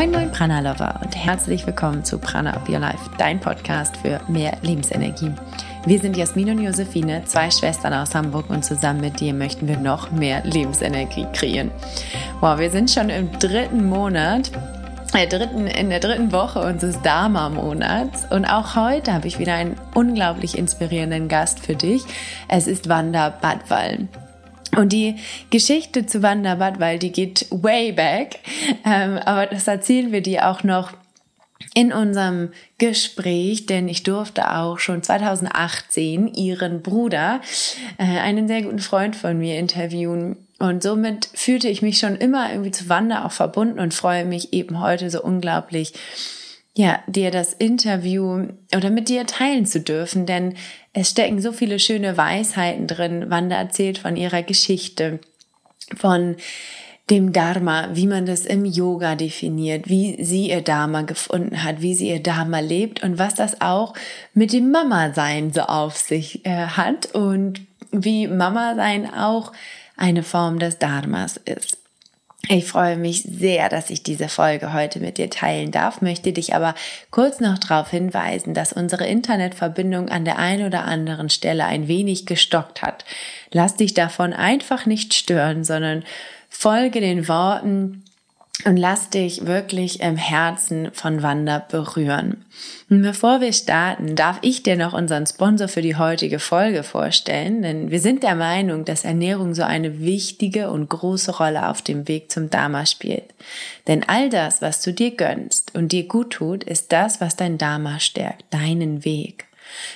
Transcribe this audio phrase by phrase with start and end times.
[0.00, 4.18] Moin Moin Prana Lover und herzlich willkommen zu Prana Up Your Life, dein Podcast für
[4.28, 5.30] mehr Lebensenergie.
[5.84, 9.76] Wir sind Jasmin und Josephine, zwei Schwestern aus Hamburg und zusammen mit dir möchten wir
[9.76, 11.70] noch mehr Lebensenergie kreieren.
[12.40, 14.50] Wow, wir sind schon im dritten Monat
[15.12, 18.24] der dritten, in der dritten Woche unseres Dharma-Monats.
[18.30, 22.04] Und auch heute habe ich wieder einen unglaublich inspirierenden Gast für dich.
[22.48, 24.08] Es ist Wanda Badwallen.
[24.76, 25.16] Und die
[25.50, 28.38] Geschichte zu Wanda weil die geht way back.
[28.84, 30.92] Ähm, aber das erzählen wir dir auch noch
[31.74, 37.40] in unserem Gespräch, denn ich durfte auch schon 2018 ihren Bruder,
[37.98, 40.36] äh, einen sehr guten Freund von mir, interviewen.
[40.58, 44.52] Und somit fühlte ich mich schon immer irgendwie zu Wanda auch verbunden und freue mich
[44.52, 45.92] eben heute so unglaublich,
[46.74, 50.54] ja, dir das Interview oder mit dir teilen zu dürfen, denn
[50.92, 53.30] es stecken so viele schöne Weisheiten drin.
[53.30, 55.20] Wanda erzählt von ihrer Geschichte,
[55.96, 56.36] von
[57.10, 61.94] dem Dharma, wie man das im Yoga definiert, wie sie ihr Dharma gefunden hat, wie
[61.94, 63.94] sie ihr Dharma lebt und was das auch
[64.32, 69.52] mit dem Mama-Sein so auf sich äh, hat und wie Mama-Sein auch
[69.96, 71.79] eine Form des Dharmas ist.
[72.48, 76.54] Ich freue mich sehr, dass ich diese Folge heute mit dir teilen darf, möchte dich
[76.54, 76.74] aber
[77.10, 82.26] kurz noch darauf hinweisen, dass unsere Internetverbindung an der einen oder anderen Stelle ein wenig
[82.26, 83.04] gestockt hat.
[83.52, 86.02] Lass dich davon einfach nicht stören, sondern
[86.48, 88.04] folge den Worten
[88.64, 92.44] und lass dich wirklich im Herzen von Wanda berühren.
[92.88, 97.62] Und bevor wir starten, darf ich dir noch unseren Sponsor für die heutige Folge vorstellen,
[97.62, 102.08] denn wir sind der Meinung, dass Ernährung so eine wichtige und große Rolle auf dem
[102.08, 103.24] Weg zum Dharma spielt.
[103.86, 107.58] Denn all das, was du dir gönnst und dir gut tut, ist das, was dein
[107.58, 109.46] Dharma stärkt, deinen Weg.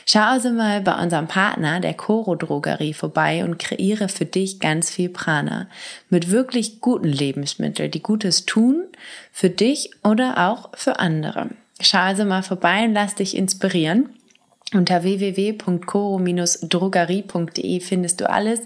[0.06, 4.90] Schau also mal bei unserem Partner, der Coro Drogerie, vorbei und kreiere für dich ganz
[4.90, 5.68] viel Prana
[6.10, 8.84] mit wirklich guten Lebensmitteln, die Gutes tun
[9.32, 11.50] für dich oder auch für andere.
[11.80, 14.08] Schau also mal vorbei und lass dich inspirieren.
[14.72, 18.60] Unter www.coro-drogerie.de findest du alles,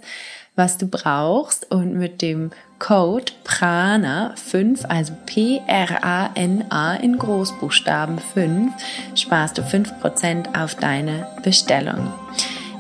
[0.59, 8.73] was du brauchst und mit dem Code PRANA 5, also P-R-A-N-A in Großbuchstaben 5,
[9.15, 12.13] sparst du 5% auf deine Bestellung.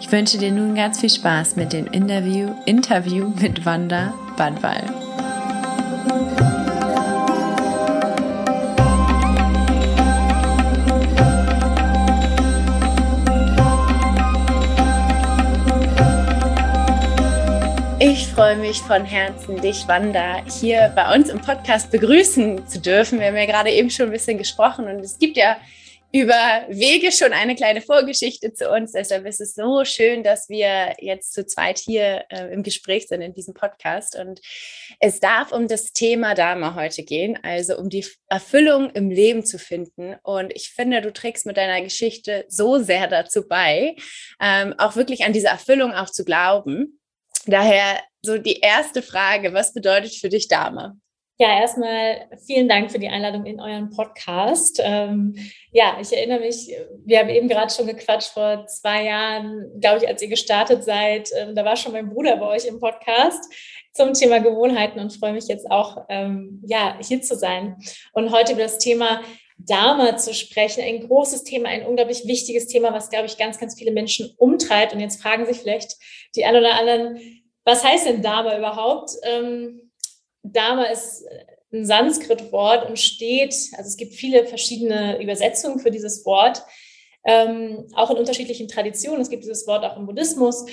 [0.00, 4.83] Ich wünsche dir nun ganz viel Spaß mit dem Interview, Interview mit Wanda Badwall.
[18.10, 23.20] Ich freue mich von Herzen, dich, Wanda, hier bei uns im Podcast begrüßen zu dürfen.
[23.20, 25.58] Wir haben ja gerade eben schon ein bisschen gesprochen und es gibt ja
[26.10, 28.92] über Wege schon eine kleine Vorgeschichte zu uns.
[28.92, 33.20] Deshalb ist es so schön, dass wir jetzt zu zweit hier äh, im Gespräch sind
[33.20, 34.19] in diesem Podcast.
[34.19, 34.40] Und
[35.00, 39.58] es darf um das Thema Dharma heute gehen, also um die Erfüllung im Leben zu
[39.58, 40.16] finden.
[40.22, 43.94] Und ich finde, du trägst mit deiner Geschichte so sehr dazu bei,
[44.40, 46.97] ähm, auch wirklich an diese Erfüllung auch zu glauben.
[47.48, 50.98] Daher so die erste Frage, was bedeutet für dich Dame?
[51.41, 54.81] Ja, erstmal vielen Dank für die Einladung in euren Podcast.
[54.82, 55.36] Ähm,
[55.70, 56.69] ja, ich erinnere mich,
[57.06, 61.31] wir haben eben gerade schon gequatscht vor zwei Jahren, glaube ich, als ihr gestartet seid.
[61.38, 63.44] Ähm, da war schon mein Bruder bei euch im Podcast
[63.92, 67.76] zum Thema Gewohnheiten und freue mich jetzt auch, ähm, ja, hier zu sein
[68.12, 69.22] und heute über das Thema
[69.58, 70.82] Dharma zu sprechen.
[70.82, 74.92] Ein großes Thema, ein unglaublich wichtiges Thema, was, glaube ich, ganz, ganz viele Menschen umtreibt.
[74.92, 75.97] Und jetzt fragen sich vielleicht
[76.37, 77.38] die ein oder anderen,
[77.69, 79.11] was heißt denn Dharma überhaupt?
[79.25, 79.91] Ähm,
[80.43, 81.23] Dharma ist
[81.71, 86.62] ein Sanskrit-Wort und steht, also es gibt viele verschiedene Übersetzungen für dieses Wort,
[87.27, 89.21] ähm, auch in unterschiedlichen Traditionen.
[89.21, 90.65] Es gibt dieses Wort auch im Buddhismus,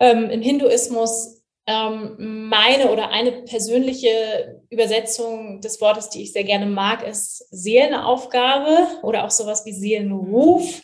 [0.00, 1.42] ähm, im Hinduismus.
[1.66, 9.02] Ähm, meine oder eine persönliche Übersetzung des Wortes, die ich sehr gerne mag, ist Seelenaufgabe
[9.02, 10.80] oder auch sowas wie Seelenruf.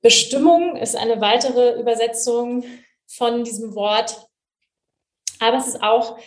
[0.00, 2.64] Bestimmung ist eine weitere Übersetzung
[3.06, 4.29] von diesem Wort.
[5.40, 6.18] Aber es ist auch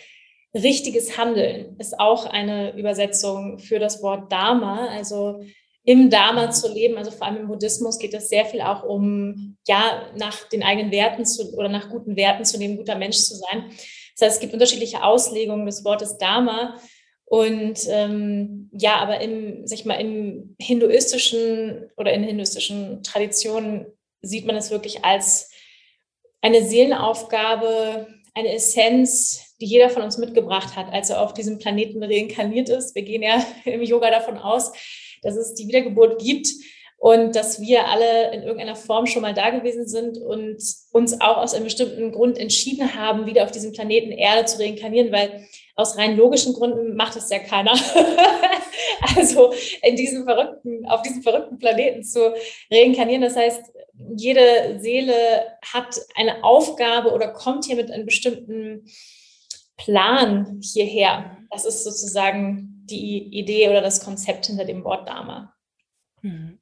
[0.54, 5.40] richtiges Handeln, ist auch eine Übersetzung für das Wort Dharma, also
[5.84, 9.58] im Dharma zu leben, also vor allem im Buddhismus geht es sehr viel auch um,
[9.66, 13.34] ja, nach den eigenen Werten zu, oder nach guten Werten zu leben, guter Mensch zu
[13.34, 13.70] sein.
[14.16, 16.78] Das heißt, es gibt unterschiedliche Auslegungen des Wortes Dharma.
[17.26, 23.86] Und ähm, ja, aber im, sag ich mal, im hinduistischen oder in hinduistischen Traditionen
[24.22, 25.50] sieht man es wirklich als
[26.40, 32.02] eine Seelenaufgabe, eine Essenz, die jeder von uns mitgebracht hat, als er auf diesem Planeten
[32.02, 32.94] reinkarniert ist.
[32.94, 34.72] Wir gehen ja im Yoga davon aus,
[35.22, 36.48] dass es die Wiedergeburt gibt
[36.98, 41.36] und dass wir alle in irgendeiner Form schon mal da gewesen sind und uns auch
[41.36, 45.46] aus einem bestimmten Grund entschieden haben, wieder auf diesem Planeten Erde zu reinkarnieren, weil
[45.76, 47.72] aus rein logischen Gründen macht es ja keiner.
[49.16, 49.52] also
[49.82, 52.32] in diesem verrückten, auf diesem verrückten Planeten zu
[52.70, 53.22] reinkarnieren.
[53.22, 53.62] Das heißt,
[54.16, 58.86] jede Seele hat eine Aufgabe oder kommt hier mit einem bestimmten
[59.76, 61.38] Plan hierher.
[61.50, 65.54] Das ist sozusagen die Idee oder das Konzept hinter dem Wort Dharma.
[66.22, 66.58] Mhm.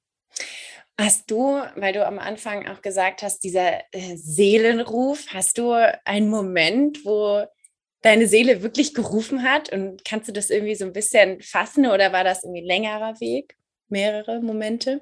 [0.99, 5.73] Hast du, weil du am Anfang auch gesagt hast, dieser äh, Seelenruf, hast du
[6.05, 7.45] einen Moment, wo
[8.03, 9.73] deine Seele wirklich gerufen hat?
[9.73, 13.57] Und kannst du das irgendwie so ein bisschen fassen oder war das irgendwie längerer Weg?
[13.89, 15.01] Mehrere Momente?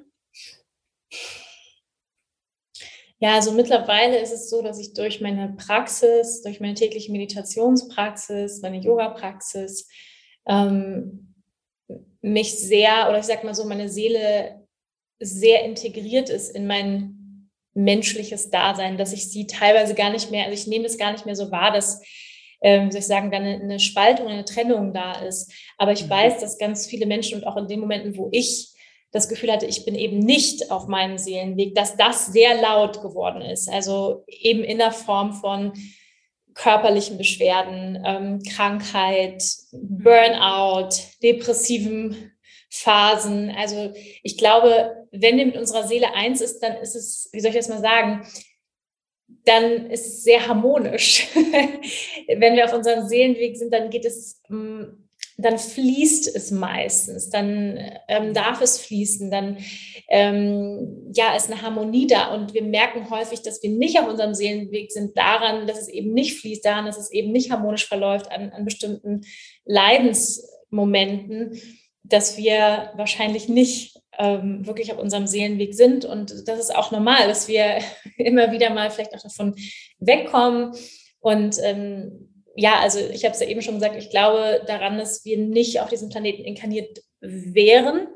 [3.23, 8.63] Ja, also mittlerweile ist es so, dass ich durch meine Praxis, durch meine tägliche Meditationspraxis,
[8.63, 9.87] meine Yoga-Praxis,
[10.49, 11.35] ähm,
[12.23, 14.67] mich sehr, oder ich sag mal so, meine Seele
[15.19, 20.55] sehr integriert ist in mein menschliches Dasein, dass ich sie teilweise gar nicht mehr, also
[20.55, 22.03] ich nehme es gar nicht mehr so wahr, dass,
[22.63, 25.53] ähm, soll ich sagen, da eine, eine Spaltung, eine Trennung da ist.
[25.77, 26.11] Aber ich mhm.
[26.11, 28.73] weiß, dass ganz viele Menschen und auch in den Momenten, wo ich
[29.13, 33.43] das Gefühl hatte, ich bin eben nicht auf meinem Seelenweg, dass das sehr laut geworden
[33.43, 33.69] ist.
[33.69, 35.73] Also eben in der Form von
[36.55, 39.43] körperlichen Beschwerden, ähm, Krankheit,
[39.73, 40.91] Burnout,
[41.23, 42.33] depressiven
[42.71, 43.51] Phasen.
[43.51, 43.93] Also
[44.23, 47.57] ich glaube, wenn wir mit unserer Seele eins ist, dann ist es, wie soll ich
[47.57, 48.27] das mal sagen,
[49.45, 51.29] dann ist es sehr harmonisch.
[51.35, 54.85] wenn wir auf unserem Seelenweg sind, dann geht es mm,
[55.43, 57.79] dann fließt es meistens, dann
[58.09, 59.59] ähm, darf es fließen, dann
[60.09, 62.35] ähm, ja, ist eine Harmonie da.
[62.35, 66.13] Und wir merken häufig, dass wir nicht auf unserem Seelenweg sind, daran, dass es eben
[66.13, 69.23] nicht fließt, daran, dass es eben nicht harmonisch verläuft an, an bestimmten
[69.65, 71.61] Leidensmomenten,
[72.03, 76.05] dass wir wahrscheinlich nicht ähm, wirklich auf unserem Seelenweg sind.
[76.05, 77.79] Und das ist auch normal, dass wir
[78.17, 79.55] immer wieder mal vielleicht auch davon
[79.99, 80.73] wegkommen.
[81.21, 82.30] Und ähm,
[82.61, 85.81] ja, also ich habe es ja eben schon gesagt, ich glaube daran, dass wir nicht
[85.81, 88.07] auf diesem Planeten inkarniert wären,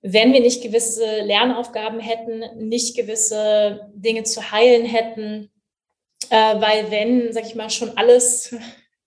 [0.00, 5.50] wenn wir nicht gewisse Lernaufgaben hätten, nicht gewisse Dinge zu heilen hätten,
[6.30, 8.54] äh, weil wenn, sag ich mal, schon alles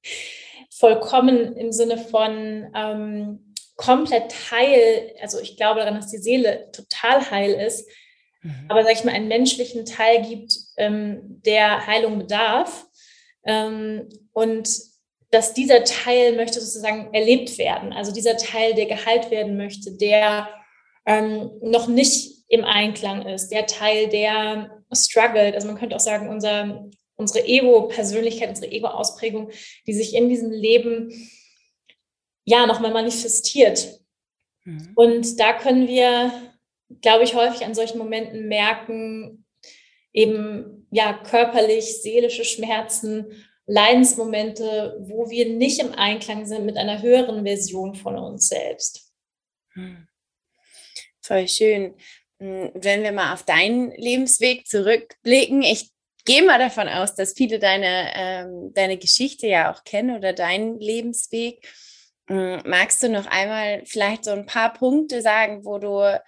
[0.70, 7.30] vollkommen im Sinne von ähm, komplett heil, also ich glaube daran, dass die Seele total
[7.30, 7.90] heil ist,
[8.42, 8.68] mhm.
[8.70, 12.86] aber sag ich mal, einen menschlichen Teil gibt, ähm, der Heilung bedarf,
[13.46, 14.70] ähm, und
[15.32, 17.94] dass dieser Teil möchte sozusagen erlebt werden.
[17.94, 20.50] Also dieser Teil, der geheilt werden möchte, der
[21.06, 25.56] ähm, noch nicht im Einklang ist, der Teil, der struggelt.
[25.56, 29.52] Also man könnte auch sagen, unser, unsere Ego-Persönlichkeit, unsere Ego-Ausprägung,
[29.88, 31.30] die sich in diesem Leben
[32.44, 34.02] ja nochmal manifestiert.
[34.66, 34.92] Mhm.
[34.96, 36.34] Und da können wir,
[37.02, 39.46] glaube ich, häufig an solchen Momenten merken,
[40.12, 47.46] eben ja körperlich, seelische Schmerzen, Leidensmomente, wo wir nicht im Einklang sind mit einer höheren
[47.46, 49.12] Version von uns selbst.
[49.74, 50.08] Hm.
[51.22, 51.96] Voll schön.
[52.40, 55.92] Hm, wenn wir mal auf deinen Lebensweg zurückblicken, ich
[56.26, 60.80] gehe mal davon aus, dass viele deine, ähm, deine Geschichte ja auch kennen oder deinen
[60.80, 61.66] Lebensweg.
[62.28, 66.20] Hm, magst du noch einmal vielleicht so ein paar Punkte sagen, wo du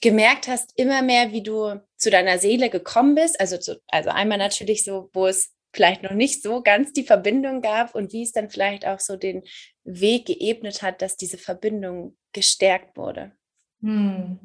[0.00, 3.40] gemerkt hast, immer mehr, wie du zu deiner Seele gekommen bist.
[3.40, 7.60] Also, zu, also einmal natürlich so, wo es vielleicht noch nicht so ganz die Verbindung
[7.60, 9.42] gab und wie es dann vielleicht auch so den
[9.84, 13.32] Weg geebnet hat, dass diese Verbindung gestärkt wurde.
[13.80, 14.38] Hm.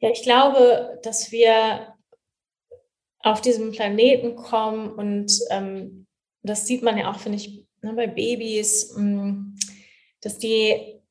[0.00, 1.94] Ja, ich glaube, dass wir
[3.20, 6.06] auf diesem Planeten kommen und ähm,
[6.42, 9.56] das sieht man ja auch, finde ich, ne, bei Babys, mh, hm,
[10.20, 11.01] dass die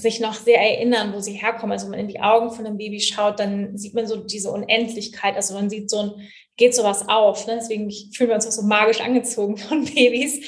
[0.00, 1.72] sich noch sehr erinnern, wo sie herkommen.
[1.72, 4.50] Also wenn man in die Augen von einem Baby schaut, dann sieht man so diese
[4.50, 5.36] Unendlichkeit.
[5.36, 6.12] Also man sieht so ein,
[6.56, 7.46] geht sowas auf.
[7.46, 7.56] Ne?
[7.60, 10.40] Deswegen fühlen wir uns auch so magisch angezogen von Babys,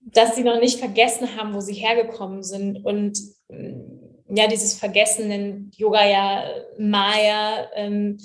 [0.00, 2.84] dass sie noch nicht vergessen haben, wo sie hergekommen sind.
[2.84, 3.18] Und
[3.48, 6.44] mm, ja, dieses Vergessen in Yoga ja
[6.78, 8.18] Maya, ähm,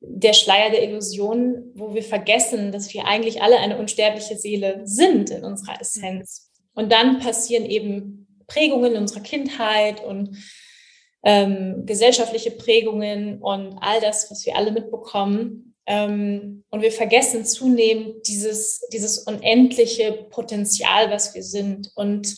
[0.00, 5.30] der Schleier der Illusion, wo wir vergessen, dass wir eigentlich alle eine unsterbliche Seele sind
[5.30, 6.52] in unserer Essenz.
[6.74, 8.17] Und dann passieren eben
[8.48, 10.36] Prägungen unserer Kindheit und
[11.22, 15.74] ähm, gesellschaftliche Prägungen und all das, was wir alle mitbekommen.
[15.86, 21.90] Ähm, und wir vergessen zunehmend dieses, dieses unendliche Potenzial, was wir sind.
[21.94, 22.36] Und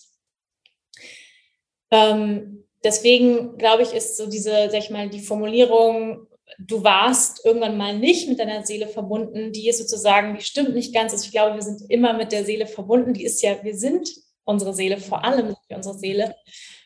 [1.90, 6.26] ähm, deswegen, glaube ich, ist so diese, sag ich mal, die Formulierung,
[6.59, 10.95] du warst irgendwann mal nicht mit deiner Seele verbunden, die ist sozusagen, die stimmt nicht
[10.95, 11.12] ganz.
[11.12, 13.14] Also ich glaube, wir sind immer mit der Seele verbunden.
[13.14, 14.11] Die ist ja, wir sind
[14.50, 16.35] unsere Seele, vor allem unsere Seele.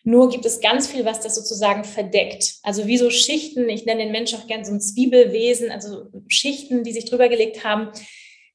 [0.04, 2.56] Nur gibt es ganz viel, was das sozusagen verdeckt.
[2.62, 6.85] Also wie so Schichten, ich nenne den Menschen auch gerne so ein Zwiebelwesen, also Schichten,
[6.85, 7.88] die sich drüber gelegt haben,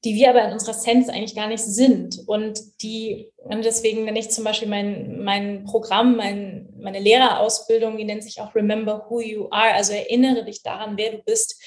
[0.04, 2.20] die wir aber in unserer Sense eigentlich gar nicht sind.
[2.26, 8.04] Und die, und deswegen nenne ich zum Beispiel mein, mein Programm, mein, meine Lehrerausbildung, die
[8.04, 11.60] nennt sich auch Remember Who You Are, also erinnere dich daran, wer du bist.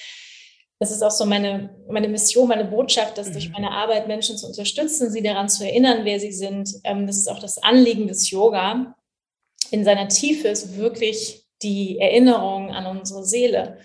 [0.79, 3.53] Das ist auch so meine, meine Mission, meine Botschaft, dass durch mhm.
[3.53, 6.69] meine Arbeit Menschen zu unterstützen, sie daran zu erinnern, wer sie sind.
[6.83, 8.95] Ähm, das ist auch das Anliegen des Yoga.
[9.71, 13.77] In seiner Tiefe ist wirklich die Erinnerung an unsere Seele.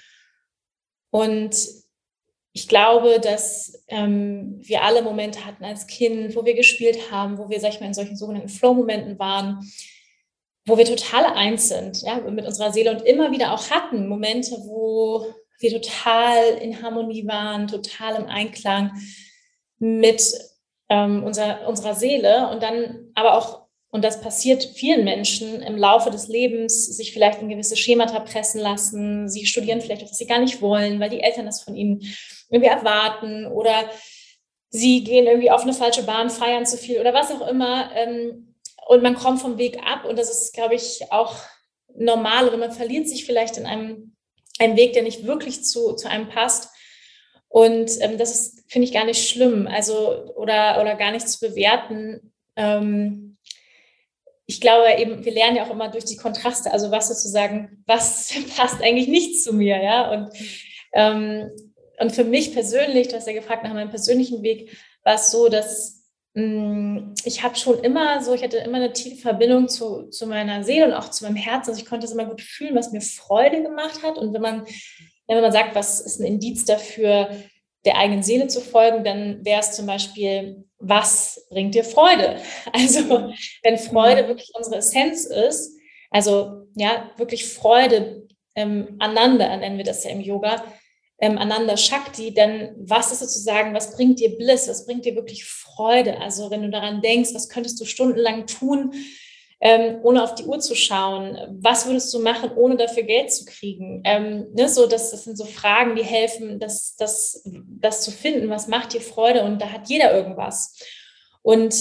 [1.10, 1.56] Und
[2.52, 7.48] ich glaube, dass ähm, wir alle Momente hatten als Kind, wo wir gespielt haben, wo
[7.48, 9.60] wir, sag ich mal, in solchen sogenannten Flow-Momenten waren,
[10.66, 14.56] wo wir total eins sind, ja, mit unserer Seele und immer wieder auch hatten Momente,
[14.66, 15.26] wo
[15.58, 18.92] wir total in Harmonie waren, total im Einklang
[19.78, 20.34] mit
[20.88, 26.10] ähm, unser, unserer Seele und dann aber auch und das passiert vielen Menschen im Laufe
[26.10, 29.30] des Lebens, sich vielleicht in gewisse Schemata pressen lassen.
[29.30, 32.02] Sie studieren vielleicht was sie gar nicht wollen, weil die Eltern das von ihnen
[32.50, 33.88] irgendwie erwarten oder
[34.68, 37.90] sie gehen irgendwie auf eine falsche Bahn, feiern zu viel oder was auch immer.
[37.94, 38.54] Ähm,
[38.88, 41.36] und man kommt vom Weg ab und das ist, glaube ich, auch
[41.94, 44.16] normal oder man verliert sich vielleicht in einem,
[44.58, 46.70] einem Weg, der nicht wirklich zu, zu einem passt.
[47.48, 51.40] Und ähm, das ist, finde ich, gar nicht schlimm, also oder, oder gar nicht zu
[51.40, 52.32] bewerten.
[52.56, 53.38] Ähm,
[54.46, 58.32] ich glaube eben, wir lernen ja auch immer durch die Kontraste, also was sozusagen, was
[58.56, 60.10] passt eigentlich nicht zu mir, ja.
[60.10, 60.30] Und,
[60.92, 61.50] ähm,
[62.00, 65.48] und für mich persönlich, du hast ja gefragt nach meinem persönlichen Weg, war es so,
[65.48, 65.97] dass
[67.24, 70.86] ich habe schon immer so, ich hatte immer eine tiefe Verbindung zu, zu meiner Seele
[70.86, 71.70] und auch zu meinem Herzen.
[71.70, 74.18] Also ich konnte es immer gut fühlen, was mir Freude gemacht hat.
[74.18, 74.64] Und wenn man,
[75.26, 77.30] wenn man sagt, was ist ein Indiz dafür,
[77.84, 82.36] der eigenen Seele zu folgen, dann wäre es zum Beispiel, was bringt dir Freude?
[82.72, 84.28] Also wenn Freude mhm.
[84.28, 85.76] wirklich unsere Essenz ist,
[86.10, 90.64] also ja, wirklich Freude ähm, aneinander, nennen wir das ja im Yoga,
[91.20, 95.44] ähm, aneinander Shakti, dann was ist sozusagen, was bringt dir Bliss, was bringt dir wirklich
[95.44, 96.20] Freude?
[96.20, 98.92] Also wenn du daran denkst, was könntest du stundenlang tun,
[99.60, 101.36] ähm, ohne auf die Uhr zu schauen?
[101.60, 104.02] Was würdest du machen, ohne dafür Geld zu kriegen?
[104.04, 107.42] Ähm, ne, so, das, das sind so Fragen, die helfen, das, das,
[107.80, 108.50] das zu finden.
[108.50, 109.42] Was macht dir Freude?
[109.42, 110.78] Und da hat jeder irgendwas.
[111.42, 111.74] Und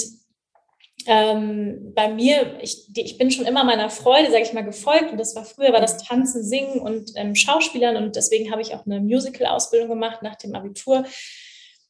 [1.08, 5.12] ähm, bei mir, ich, die, ich bin schon immer meiner Freude, sage ich mal, gefolgt.
[5.12, 7.98] Und das war früher, war das Tanzen, Singen und ähm, Schauspielern.
[7.98, 11.06] Und deswegen habe ich auch eine Musical-Ausbildung gemacht nach dem Abitur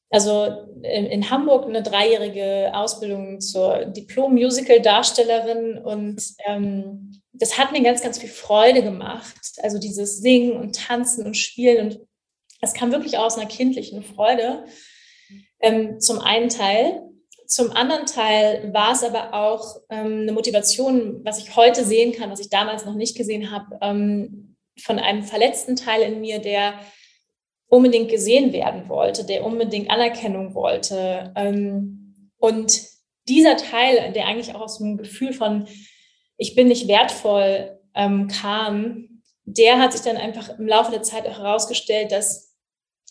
[0.10, 0.48] also
[0.84, 8.30] in Hamburg eine dreijährige Ausbildung zur Diplom-Musical-Darstellerin und ähm, das hat mir ganz, ganz viel
[8.30, 9.60] Freude gemacht.
[9.62, 12.00] Also dieses Singen und Tanzen und Spielen und
[12.62, 14.66] das kam wirklich aus einer kindlichen Freude.
[15.60, 17.02] Ähm, zum einen Teil.
[17.48, 22.30] Zum anderen Teil war es aber auch ähm, eine Motivation, was ich heute sehen kann,
[22.30, 26.74] was ich damals noch nicht gesehen habe, ähm, von einem verletzten Teil in mir, der
[27.70, 31.34] unbedingt gesehen werden wollte, der unbedingt Anerkennung wollte.
[31.38, 32.82] Ähm, und
[33.30, 35.68] dieser Teil, der eigentlich auch aus dem Gefühl von,
[36.38, 41.26] ich bin nicht wertvoll ähm, kam, der hat sich dann einfach im Laufe der Zeit
[41.26, 42.56] auch herausgestellt, dass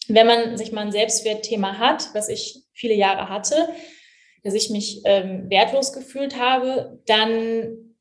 [0.09, 3.69] wenn man sich mal ein Selbstwertthema hat, was ich viele Jahre hatte,
[4.47, 7.97] dass ich mich ähm, wertlos gefühlt habe, dann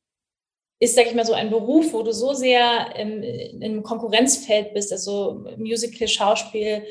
[0.80, 3.24] ist, sag ich mal, so ein Beruf, wo du so sehr im,
[3.62, 6.84] im Konkurrenzfeld bist, also Musical, Schauspiel,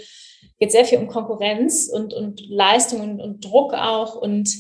[0.59, 4.17] geht sehr viel um Konkurrenz und, und Leistung und, und Druck auch.
[4.17, 4.51] Und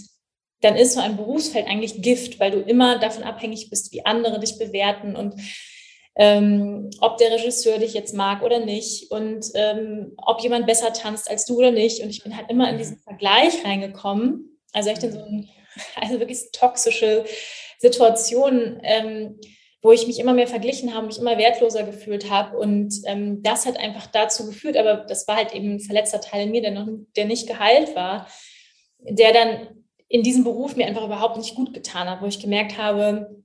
[0.61, 4.41] dann ist so ein Berufsfeld eigentlich Gift, weil du immer davon abhängig bist, wie andere
[4.41, 5.35] dich bewerten und
[6.17, 11.29] ähm, ob der Regisseur dich jetzt mag oder nicht und ähm, ob jemand besser tanzt
[11.29, 12.03] als du oder nicht.
[12.03, 14.54] Und ich bin halt immer in diesen Vergleich reingekommen.
[14.75, 15.49] Also echt in so ein,
[16.01, 17.25] also wirklich toxische
[17.79, 19.41] Situationen, ähm,
[19.81, 22.59] wo ich mich immer mehr verglichen habe, mich immer wertloser gefühlt habe.
[22.59, 26.45] Und ähm, das hat einfach dazu geführt, aber das war halt eben ein verletzter Teil
[26.45, 28.29] in mir, der, noch, der nicht geheilt war,
[28.99, 32.79] der dann in diesem Beruf mir einfach überhaupt nicht gut getan hat, wo ich gemerkt
[32.79, 33.43] habe,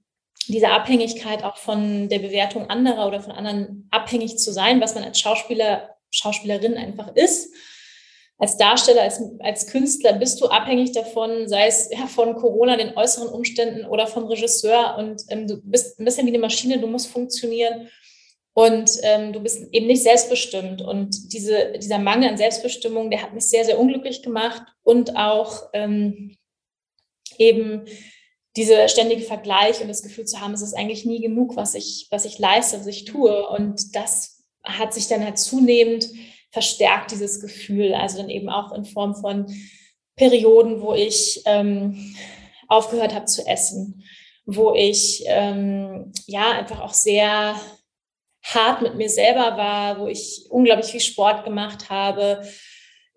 [0.48, 5.04] diese Abhängigkeit auch von der Bewertung anderer oder von anderen abhängig zu sein, was man
[5.04, 7.54] als Schauspieler, Schauspielerin einfach ist
[8.40, 12.96] als Darsteller, als, als Künstler bist du abhängig davon, sei es ja, von Corona, den
[12.98, 14.96] äußeren Umständen oder vom Regisseur.
[14.98, 17.90] Und ähm, du bist ein bisschen wie eine Maschine, du musst funktionieren.
[18.54, 20.82] Und ähm, du bist eben nicht selbstbestimmt.
[20.82, 24.64] Und diese, dieser Mangel an Selbstbestimmung, der hat mich sehr, sehr unglücklich gemacht.
[24.84, 26.38] Und auch ähm,
[27.38, 27.86] eben
[28.56, 32.08] dieser ständige Vergleich und das Gefühl zu haben, es ist eigentlich nie genug, was ich,
[32.10, 33.48] was ich leiste, was ich tue.
[33.50, 36.10] Und das hat sich dann halt zunehmend
[36.52, 37.94] verstärkt dieses Gefühl.
[37.94, 39.48] Also dann eben auch in Form von
[40.16, 42.16] Perioden, wo ich ähm,
[42.68, 44.04] aufgehört habe zu essen,
[44.46, 47.56] wo ich ähm, ja einfach auch sehr
[48.44, 52.42] hart mit mir selber war, wo ich unglaublich viel Sport gemacht habe,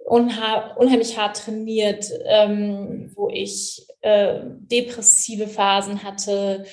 [0.05, 6.65] unheimlich hart trainiert, ähm, wo ich äh, depressive Phasen hatte,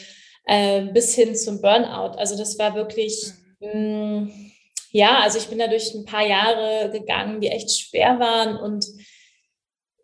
[0.45, 2.17] äh, bis hin zum Burnout.
[2.17, 4.48] Also das war wirklich, mh, mm,
[4.91, 8.85] ja, also ich bin da durch ein paar Jahre gegangen, die echt schwer waren und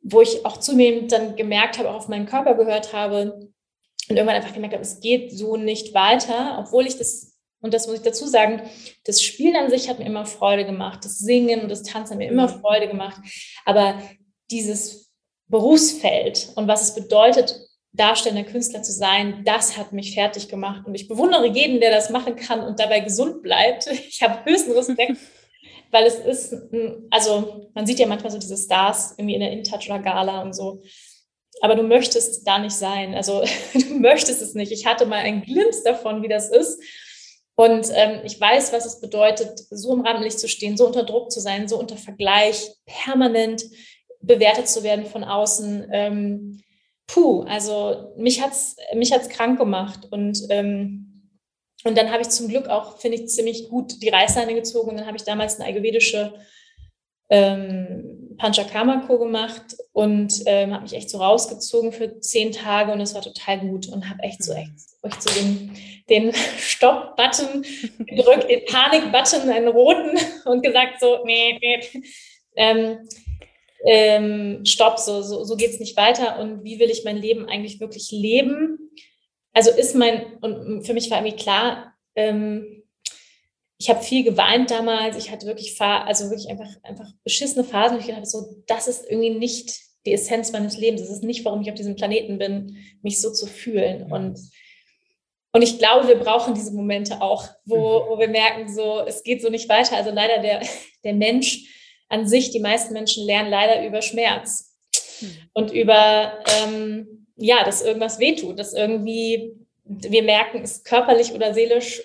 [0.03, 3.33] wo ich auch zunehmend dann gemerkt habe, auch auf meinen Körper gehört habe
[4.09, 7.87] und irgendwann einfach gemerkt habe, es geht so nicht weiter, obwohl ich das und das
[7.87, 8.61] muss ich dazu sagen,
[9.05, 11.03] das Spielen an sich hat mir immer Freude gemacht.
[11.03, 12.61] Das Singen und das Tanzen hat mir immer mhm.
[12.61, 13.19] Freude gemacht.
[13.65, 13.99] Aber
[14.51, 15.11] dieses
[15.47, 17.59] Berufsfeld und was es bedeutet,
[17.95, 20.85] darstellender Künstler zu sein, das hat mich fertig gemacht.
[20.85, 23.87] Und ich bewundere jeden, der das machen kann und dabei gesund bleibt.
[24.09, 25.17] Ich habe höchsten Respekt,
[25.91, 26.55] weil es ist,
[27.09, 30.53] also man sieht ja manchmal so diese Stars irgendwie in der InTouch oder Gala und
[30.53, 30.81] so.
[31.61, 33.15] Aber du möchtest da nicht sein.
[33.15, 34.71] Also du möchtest es nicht.
[34.71, 36.81] Ich hatte mal einen Glimpse davon, wie das ist.
[37.55, 41.31] Und ähm, ich weiß, was es bedeutet, so im Rampenlicht zu stehen, so unter Druck
[41.31, 43.63] zu sein, so unter Vergleich, permanent
[44.19, 45.87] bewertet zu werden von außen.
[45.91, 46.61] Ähm,
[47.07, 51.05] puh, also mich hat's mich hat's krank gemacht und ähm,
[51.85, 54.89] und dann habe ich zum Glück auch, finde ich, ziemlich gut die Reißleine gezogen.
[54.89, 56.33] Und dann habe ich damals eine ayurvedische
[57.29, 63.13] ähm, Panchakarma-Kur gemacht und ähm, habe mich echt so rausgezogen für zehn Tage und es
[63.13, 64.59] war total gut und habe echt so mhm.
[64.59, 64.71] echt,
[65.03, 65.71] echt so den,
[66.09, 67.63] den Stopp-Button
[67.99, 72.03] gedrückt, den Panik-Button, einen roten und gesagt so, nee, nee,
[72.55, 73.07] ähm,
[73.85, 77.47] ähm, Stopp, so, so, so geht es nicht weiter und wie will ich mein Leben
[77.47, 78.91] eigentlich wirklich leben?
[79.53, 82.83] Also ist mein, und für mich war irgendwie klar, ähm,
[83.77, 85.17] ich habe viel geweint damals.
[85.17, 87.97] Ich hatte wirklich, also wirklich einfach, einfach beschissene Phasen.
[87.97, 91.01] Und ich dachte so, das ist irgendwie nicht die Essenz meines Lebens.
[91.01, 94.11] Das ist nicht, warum ich auf diesem Planeten bin, mich so zu fühlen.
[94.11, 94.39] Und,
[95.51, 98.09] und ich glaube, wir brauchen diese Momente auch, wo, mhm.
[98.09, 99.97] wo wir merken, so, es geht so nicht weiter.
[99.97, 100.61] Also leider der,
[101.03, 101.65] der Mensch
[102.09, 104.75] an sich, die meisten Menschen lernen leider über Schmerz
[105.21, 105.37] mhm.
[105.53, 112.01] und über, ähm, ja, dass irgendwas wehtut, dass irgendwie wir merken, es körperlich oder seelisch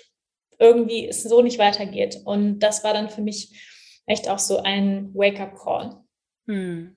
[0.59, 2.19] irgendwie es so nicht weitergeht.
[2.23, 3.67] Und das war dann für mich
[4.05, 5.97] echt auch so ein Wake-up-Call.
[6.47, 6.95] Hm.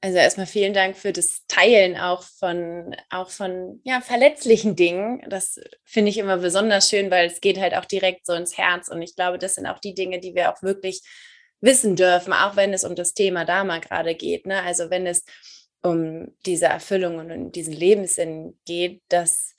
[0.00, 5.24] Also erstmal vielen Dank für das Teilen auch von, auch von ja, verletzlichen Dingen.
[5.30, 8.88] Das finde ich immer besonders schön, weil es geht halt auch direkt so ins Herz.
[8.88, 11.00] Und ich glaube, das sind auch die Dinge, die wir auch wirklich
[11.60, 14.46] wissen dürfen, auch wenn es um das Thema Dharma gerade geht.
[14.46, 14.62] Ne?
[14.62, 15.24] Also wenn es
[15.82, 19.54] um diese Erfüllung und um diesen Lebenssinn geht, dass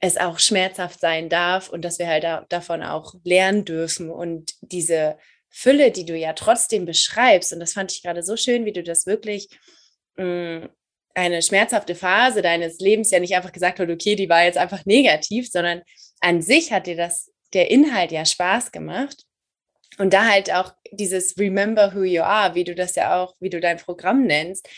[0.00, 4.54] es auch schmerzhaft sein darf und dass wir halt da, davon auch lernen dürfen und
[4.60, 5.16] diese
[5.48, 8.82] Fülle, die du ja trotzdem beschreibst, und das fand ich gerade so schön, wie du
[8.82, 9.48] das wirklich
[10.16, 10.68] mh, mm,
[11.14, 14.84] eine schmerzhafte Phase deines Lebens ja nicht einfach gesagt hast, okay, die war jetzt einfach
[14.84, 15.80] negativ, sondern
[16.20, 19.24] an sich hat dir das der Inhalt ja Spaß gemacht.
[19.98, 23.50] Und da halt auch dieses Remember who you are, wie du das ja auch, wie
[23.50, 24.68] du dein Programm nennst,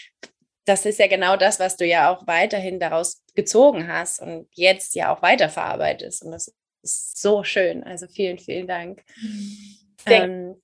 [0.68, 4.94] das ist ja genau das, was du ja auch weiterhin daraus gezogen hast und jetzt
[4.94, 6.24] ja auch weiterverarbeitest.
[6.24, 7.82] Und das ist so schön.
[7.84, 9.02] Also vielen, vielen Dank.
[10.06, 10.60] Ähm,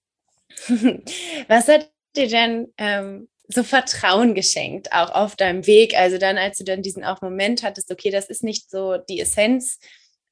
[1.49, 5.97] was hat dir denn ähm, so Vertrauen geschenkt, auch auf deinem Weg?
[5.97, 9.21] Also dann, als du dann diesen auch Moment hattest, okay, das ist nicht so die
[9.21, 9.79] Essenz.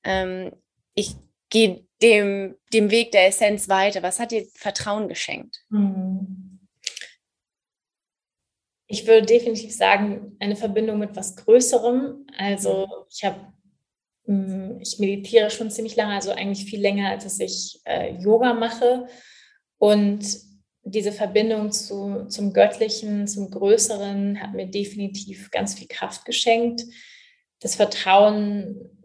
[0.04, 0.52] Ähm,
[0.94, 1.16] ich
[1.48, 4.02] gehe dem, dem Weg der Essenz weiter.
[4.02, 5.64] Was hat dir Vertrauen geschenkt?
[5.68, 6.52] Mhm
[8.92, 12.26] ich würde definitiv sagen, eine Verbindung mit was Größerem.
[12.36, 13.40] Also ich habe,
[14.26, 18.52] hm, ich meditiere schon ziemlich lange, also eigentlich viel länger, als dass ich äh, Yoga
[18.52, 19.06] mache.
[19.78, 20.22] Und
[20.84, 26.82] diese Verbindung zu, zum Göttlichen, zum Größeren hat mir definitiv ganz viel Kraft geschenkt.
[27.60, 29.01] Das Vertrauen,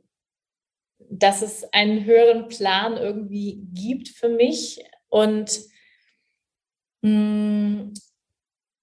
[1.10, 4.84] dass es einen höheren Plan irgendwie gibt für mich.
[5.10, 5.60] Und
[7.02, 7.93] mh, hm,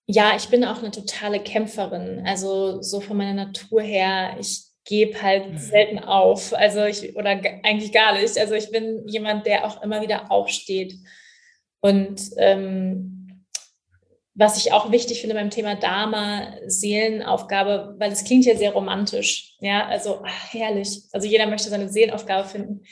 [0.07, 2.25] ja, ich bin auch eine totale Kämpferin.
[2.27, 5.59] Also so von meiner Natur her, ich gebe halt mhm.
[5.59, 6.53] selten auf.
[6.53, 7.31] Also ich, oder
[7.63, 8.37] eigentlich gar nicht.
[8.37, 10.95] Also ich bin jemand, der auch immer wieder aufsteht.
[11.81, 13.14] Und ähm,
[14.35, 19.55] was ich auch wichtig finde beim Thema Dharma, Seelenaufgabe, weil es klingt ja sehr romantisch.
[19.61, 21.03] Ja, also ach, herrlich.
[21.13, 22.83] Also jeder möchte seine Seelenaufgabe finden.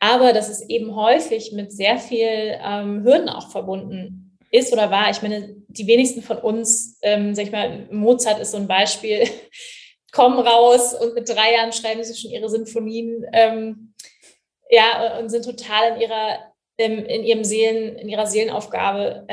[0.00, 5.10] Aber das ist eben häufig mit sehr viel ähm, Hürden auch verbunden ist oder war.
[5.10, 9.28] Ich meine, die wenigsten von uns, ähm, sag ich mal, Mozart ist so ein Beispiel,
[10.12, 13.94] kommen raus und mit drei Jahren schreiben sie schon ihre Sinfonien, ähm,
[14.70, 16.38] ja, und sind total in ihrer,
[16.78, 19.26] ähm, in ihrem Seelen, in ihrer Seelenaufgabe.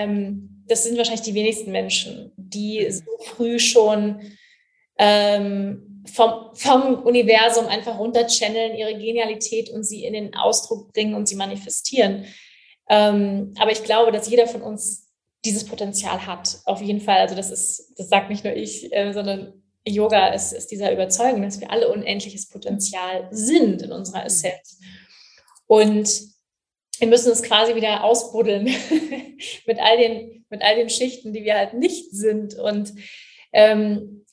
[0.68, 4.22] Das sind wahrscheinlich die wenigsten Menschen, die so früh schon
[4.98, 11.28] ähm, vom, vom Universum einfach runterchanneln, ihre Genialität und sie in den Ausdruck bringen und
[11.28, 12.26] sie manifestieren.
[12.90, 15.12] Ähm, aber ich glaube, dass jeder von uns
[15.46, 16.60] dieses Potenzial hat.
[16.66, 17.20] Auf jeden Fall.
[17.20, 19.54] Also das ist, das sagt nicht nur ich, äh, sondern
[19.86, 24.28] Yoga ist, ist dieser Überzeugung, dass wir alle unendliches Potenzial sind in unserer mhm.
[24.28, 24.80] Essenz.
[25.68, 26.33] Und
[27.04, 28.64] wir müssen es quasi wieder ausbuddeln
[29.68, 32.56] mit, all den, mit all den Schichten, die wir halt nicht sind.
[32.56, 32.94] Und
[33.52, 34.26] ähm,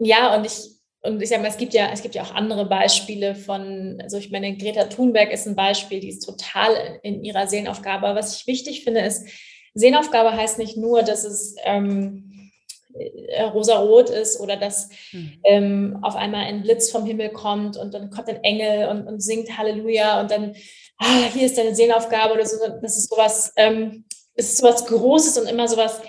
[0.00, 2.66] ja, und ich, und ich sage mal, es gibt ja, es gibt ja auch andere
[2.66, 7.46] Beispiele von, also ich meine, Greta Thunberg ist ein Beispiel, die ist total in ihrer
[7.46, 8.08] Seelenaufgabe.
[8.08, 9.28] Aber was ich wichtig finde, ist,
[9.74, 12.50] Seelenaufgabe heißt nicht nur, dass es ähm,
[12.92, 15.32] äh, rosarot ist oder dass mhm.
[15.44, 19.20] ähm, auf einmal ein Blitz vom Himmel kommt und dann kommt ein Engel und, und
[19.20, 20.56] singt Halleluja und dann,
[20.98, 22.56] ah, hier ist deine Seelenaufgabe oder so.
[22.82, 26.00] Das ist sowas, ähm, es ist sowas Großes und immer sowas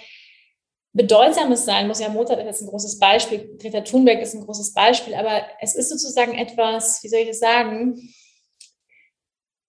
[0.93, 1.99] Bedeutsames sein muss.
[1.99, 5.75] Ja, Mozart ist jetzt ein großes Beispiel, Greta Thunberg ist ein großes Beispiel, aber es
[5.75, 8.13] ist sozusagen etwas, wie soll ich das sagen,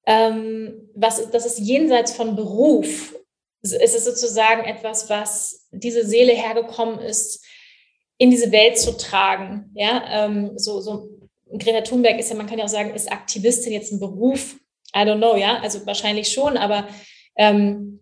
[0.06, 3.14] ähm, was, das ist jenseits von Beruf
[3.62, 7.44] es ist sozusagen etwas, was diese Seele hergekommen ist,
[8.18, 9.70] in diese Welt zu tragen.
[9.74, 11.10] Ja, ähm, so, so
[11.58, 14.56] Greta Thunberg ist ja, man kann ja auch sagen, ist Aktivistin jetzt ein Beruf?
[14.94, 16.88] I don't know, ja, also wahrscheinlich schon, aber
[17.36, 18.00] ähm,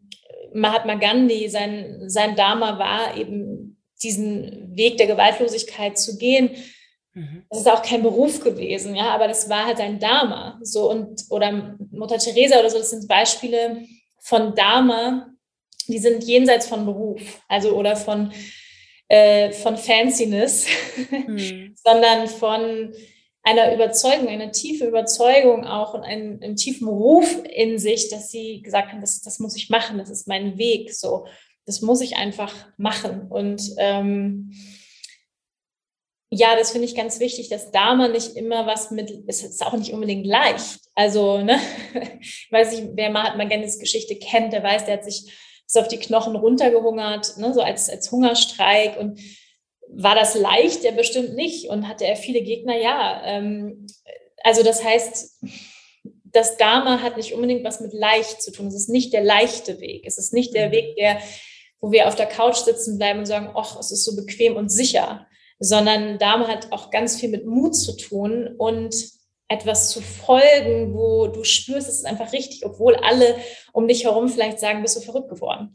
[0.54, 6.50] Mahatma Gandhi, sein, sein Dharma war eben diesen Weg der Gewaltlosigkeit zu gehen.
[7.14, 7.44] Mhm.
[7.50, 10.58] Das ist auch kein Beruf gewesen, ja, aber das war halt sein Dharma.
[10.62, 13.84] So und oder Mutter Teresa oder so, das sind Beispiele
[14.20, 15.30] von Dharma,
[15.88, 18.32] die sind jenseits von Beruf, also oder von,
[19.08, 20.66] äh, von Fanciness,
[21.08, 21.74] hm.
[21.84, 22.92] sondern von
[23.48, 28.60] einer Überzeugung, einer tiefe Überzeugung auch und einen, einen, tiefen Ruf in sich, dass sie
[28.62, 31.26] gesagt haben, das, das muss ich machen, das ist mein Weg, so,
[31.64, 33.28] das muss ich einfach machen.
[33.30, 34.52] Und ähm,
[36.30, 39.72] ja, das finde ich ganz wichtig, dass Dharma nicht immer was mit, es ist auch
[39.72, 40.80] nicht unbedingt leicht.
[40.94, 41.58] Also, ne,
[42.50, 45.32] weiß ich, wer Mahatma Gandhis Geschichte kennt, der weiß, der hat sich
[45.66, 48.98] ist auf die Knochen runtergehungert, ne, so als, als Hungerstreik.
[48.98, 49.20] Und
[49.90, 50.84] war das leicht?
[50.84, 51.68] Ja, bestimmt nicht.
[51.68, 52.76] Und hatte er viele Gegner?
[52.76, 53.22] Ja.
[53.24, 53.86] Ähm,
[54.42, 55.42] also das heißt,
[56.24, 58.68] das Dharma hat nicht unbedingt was mit leicht zu tun.
[58.68, 60.04] Es ist nicht der leichte Weg.
[60.06, 60.72] Es ist nicht der mhm.
[60.72, 61.18] Weg, der,
[61.80, 64.68] wo wir auf der Couch sitzen bleiben und sagen, ach, es ist so bequem und
[64.68, 65.26] sicher,
[65.58, 68.94] sondern Dharma hat auch ganz viel mit Mut zu tun und
[69.48, 73.36] etwas zu folgen, wo du spürst, es ist einfach richtig, obwohl alle
[73.72, 75.74] um dich herum vielleicht sagen, bist du verrückt geworden.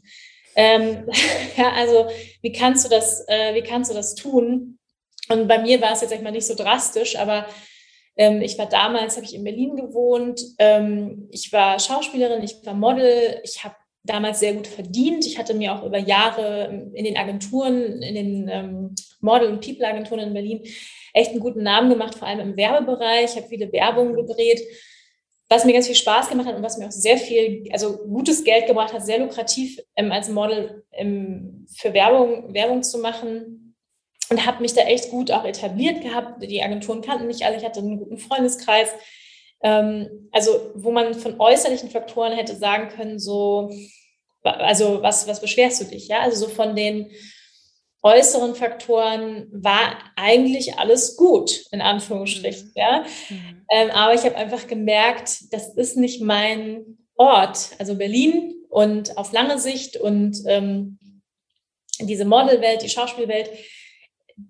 [0.56, 1.08] Ähm,
[1.56, 2.06] ja, also
[2.42, 4.78] wie kannst du das, äh, wie kannst du das tun?
[5.28, 7.46] Und bei mir war es jetzt sag ich mal nicht so drastisch, aber
[8.16, 10.40] ähm, ich war damals, habe ich in Berlin gewohnt.
[10.58, 15.26] Ähm, ich war Schauspielerin, ich war Model, ich habe damals sehr gut verdient.
[15.26, 20.20] Ich hatte mir auch über Jahre in den Agenturen, in den ähm, Model- und People-Agenturen
[20.20, 20.60] in Berlin
[21.14, 23.30] echt einen guten Namen gemacht, vor allem im Werbebereich.
[23.30, 24.60] Ich habe viele Werbungen gedreht,
[25.48, 28.44] was mir ganz viel Spaß gemacht hat und was mir auch sehr viel, also gutes
[28.44, 33.60] Geld gebracht hat, sehr lukrativ ähm, als Model ähm, für Werbung, Werbung zu machen.
[34.30, 36.42] Und habe mich da echt gut auch etabliert gehabt.
[36.42, 38.88] Die Agenturen kannten mich alle, ich hatte einen guten Freundeskreis.
[39.62, 43.70] Ähm, also, wo man von äußerlichen Faktoren hätte sagen können, so,
[44.42, 46.08] also was, was beschwerst du dich?
[46.08, 47.10] Ja, also so von den
[48.04, 52.66] äußeren Faktoren war eigentlich alles gut, in Anführungsstrichen.
[52.68, 52.72] Mhm.
[52.76, 53.04] Ja?
[53.30, 53.66] Mhm.
[53.70, 59.32] Ähm, aber ich habe einfach gemerkt, das ist nicht mein Ort, also Berlin und auf
[59.32, 60.98] lange Sicht und ähm,
[61.98, 63.50] diese Modelwelt, die Schauspielwelt,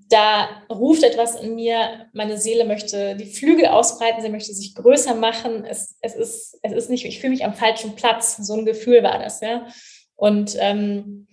[0.09, 5.15] da ruft etwas in mir, meine Seele möchte die Flügel ausbreiten, sie möchte sich größer
[5.15, 5.65] machen.
[5.65, 8.39] Es, es, ist, es ist nicht, ich fühle mich am falschen Platz.
[8.39, 9.67] So ein Gefühl war das, ja.
[10.17, 11.27] Und ähm,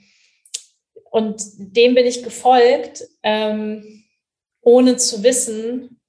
[1.11, 4.05] und dem bin ich gefolgt, ähm,
[4.61, 5.99] ohne zu wissen,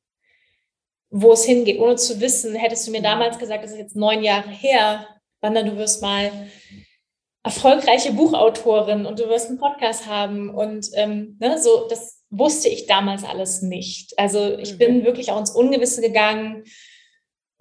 [1.11, 4.23] wo es hingeht, ohne zu wissen, hättest du mir damals gesagt, das ist jetzt neun
[4.23, 5.07] Jahre her,
[5.41, 6.31] Wanda, du wirst mal
[7.43, 12.87] erfolgreiche Buchautorin und du wirst einen Podcast haben und ähm, ne, so, das wusste ich
[12.87, 14.17] damals alles nicht.
[14.17, 14.79] Also ich mhm.
[14.79, 16.63] bin wirklich auch ins Ungewisse gegangen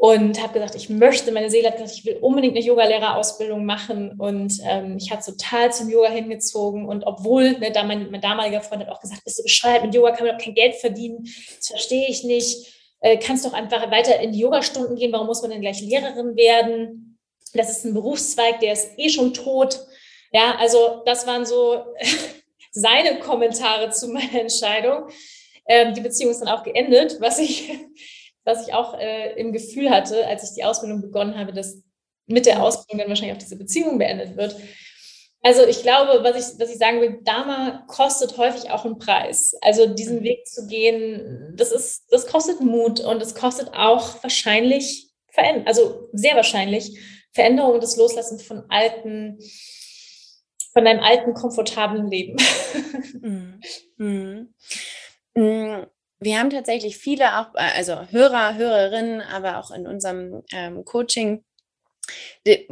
[0.01, 4.13] und habe gesagt, ich möchte, meine Seele hat gesagt, ich will unbedingt eine Yogalehrerausbildung machen
[4.17, 8.61] und ähm, ich hatte total zum Yoga hingezogen und obwohl ne, da mein, mein, damaliger
[8.61, 11.29] Freund hat auch gesagt, bist du bescheuert, mit Yoga kann man doch kein Geld verdienen,
[11.55, 15.43] das verstehe ich nicht, äh, kannst doch einfach weiter in die Yogastunden gehen, warum muss
[15.43, 17.19] man denn gleich Lehrerin werden?
[17.53, 19.81] Das ist ein Berufszweig, der ist eh schon tot.
[20.31, 21.85] Ja, also das waren so
[22.71, 25.09] seine Kommentare zu meiner Entscheidung.
[25.67, 27.69] Ähm, die Beziehung ist dann auch geendet, was ich
[28.43, 31.81] was ich auch äh, im Gefühl hatte, als ich die Ausbildung begonnen habe, dass
[32.27, 34.55] mit der Ausbildung dann wahrscheinlich auch diese Beziehung beendet wird.
[35.43, 39.55] Also ich glaube, was ich, was ich sagen will, Dharma kostet häufig auch einen Preis.
[39.61, 40.23] Also diesen mhm.
[40.23, 45.09] Weg zu gehen, das ist, das kostet Mut und es kostet auch wahrscheinlich,
[45.65, 46.99] also sehr wahrscheinlich,
[47.33, 49.39] Veränderung und das Loslassen von alten
[50.73, 52.37] von deinem alten, komfortablen Leben.
[53.97, 54.55] Mhm.
[55.35, 55.85] Mhm.
[56.23, 61.43] Wir haben tatsächlich viele auch, äh, also Hörer, Hörerinnen, aber auch in unserem ähm, Coaching,
[62.45, 62.69] die,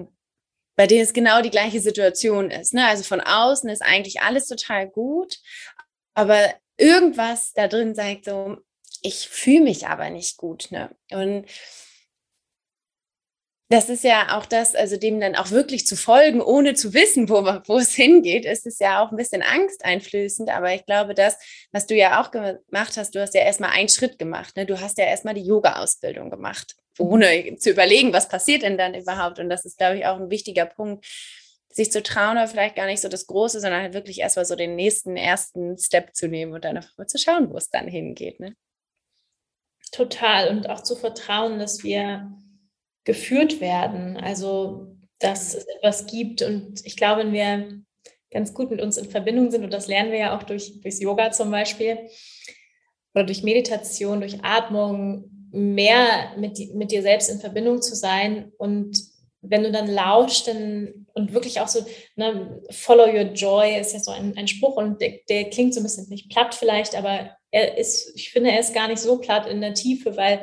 [0.76, 2.74] bei denen es genau die gleiche Situation ist.
[2.76, 2.88] Ne?
[2.88, 5.40] Also von außen ist eigentlich alles total gut,
[6.14, 8.58] aber irgendwas da drin sagt so,
[9.02, 10.68] ich fühle mich aber nicht gut.
[10.70, 10.96] Ne?
[11.12, 11.46] Und
[13.72, 17.30] das ist ja auch das, also dem dann auch wirklich zu folgen, ohne zu wissen,
[17.30, 20.50] wo, wo es hingeht, ist es ja auch ein bisschen angsteinflößend.
[20.50, 21.38] Aber ich glaube, das,
[21.72, 24.58] was du ja auch gemacht hast, du hast ja erstmal einen Schritt gemacht.
[24.58, 24.66] Ne?
[24.66, 29.38] Du hast ja erstmal die Yoga-Ausbildung gemacht, ohne zu überlegen, was passiert denn dann überhaupt.
[29.38, 31.06] Und das ist, glaube ich, auch ein wichtiger Punkt,
[31.72, 34.56] sich zu trauen oder vielleicht gar nicht so das Große, sondern halt wirklich erstmal so
[34.56, 37.88] den nächsten, ersten Step zu nehmen und dann einfach mal zu schauen, wo es dann
[37.88, 38.40] hingeht.
[38.40, 38.56] Ne?
[39.92, 40.50] Total.
[40.50, 42.32] Und auch zu vertrauen, dass wir
[43.10, 44.18] geführt werden.
[44.18, 46.44] Also, dass es etwas gibt.
[46.44, 47.82] Und ich glaube, wenn wir
[48.30, 51.02] ganz gut mit uns in Verbindung sind, und das lernen wir ja auch durch, durchs
[51.02, 51.98] Yoga zum Beispiel,
[53.16, 58.52] oder durch Meditation, durch Atmung, mehr mit, mit dir selbst in Verbindung zu sein.
[58.60, 59.02] Und
[59.42, 61.84] wenn du dann lauscht dann, und wirklich auch so,
[62.16, 65.80] ne, follow your joy ist ja so ein, ein Spruch und der, der klingt so
[65.80, 69.18] ein bisschen nicht platt vielleicht, aber er ist, ich finde, er ist gar nicht so
[69.18, 70.42] platt in der Tiefe, weil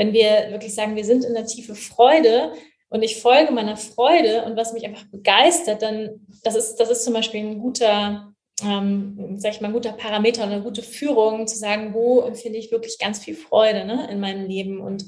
[0.00, 2.54] wenn wir wirklich sagen, wir sind in der Tiefe Freude
[2.88, 7.04] und ich folge meiner Freude und was mich einfach begeistert, dann das ist, das ist
[7.04, 8.32] zum Beispiel ein guter,
[8.64, 12.72] ähm, sag ich mal, ein guter Parameter eine gute Führung, zu sagen, wo empfinde ich
[12.72, 14.80] wirklich ganz viel Freude ne, in meinem Leben.
[14.80, 15.04] Und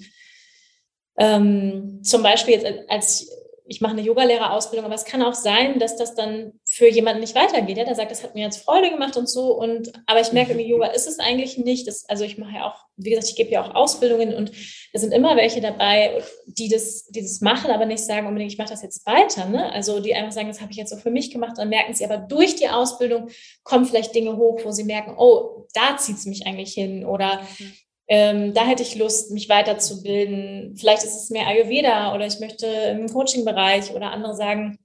[1.17, 3.31] ähm, zum Beispiel jetzt als
[3.73, 7.35] ich mache eine Yogalehrerausbildung, aber es kann auch sein, dass das dann für jemanden nicht
[7.35, 7.79] weitergeht.
[7.79, 7.85] Ja?
[7.87, 9.59] Der sagt, das hat mir jetzt Freude gemacht und so.
[9.59, 11.89] Und aber ich merke, irgendwie Yoga ist es eigentlich nicht.
[11.89, 14.53] Das, also ich mache ja auch, wie gesagt, ich gebe ja auch Ausbildungen und
[14.93, 18.59] da sind immer welche dabei, die das, die das machen, aber nicht sagen unbedingt, ich
[18.59, 19.47] mache das jetzt weiter.
[19.47, 19.73] Ne?
[19.73, 21.57] Also die einfach sagen, das habe ich jetzt so für mich gemacht.
[21.57, 23.31] Dann merken sie aber durch die Ausbildung
[23.63, 27.41] kommen vielleicht Dinge hoch, wo sie merken, oh, da zieht es mich eigentlich hin oder
[27.59, 27.73] mhm
[28.09, 30.77] ähm, da hätte ich Lust, mich weiterzubilden.
[30.77, 34.79] Vielleicht ist es mehr Ayurveda oder ich möchte im Coaching-Bereich oder andere sagen,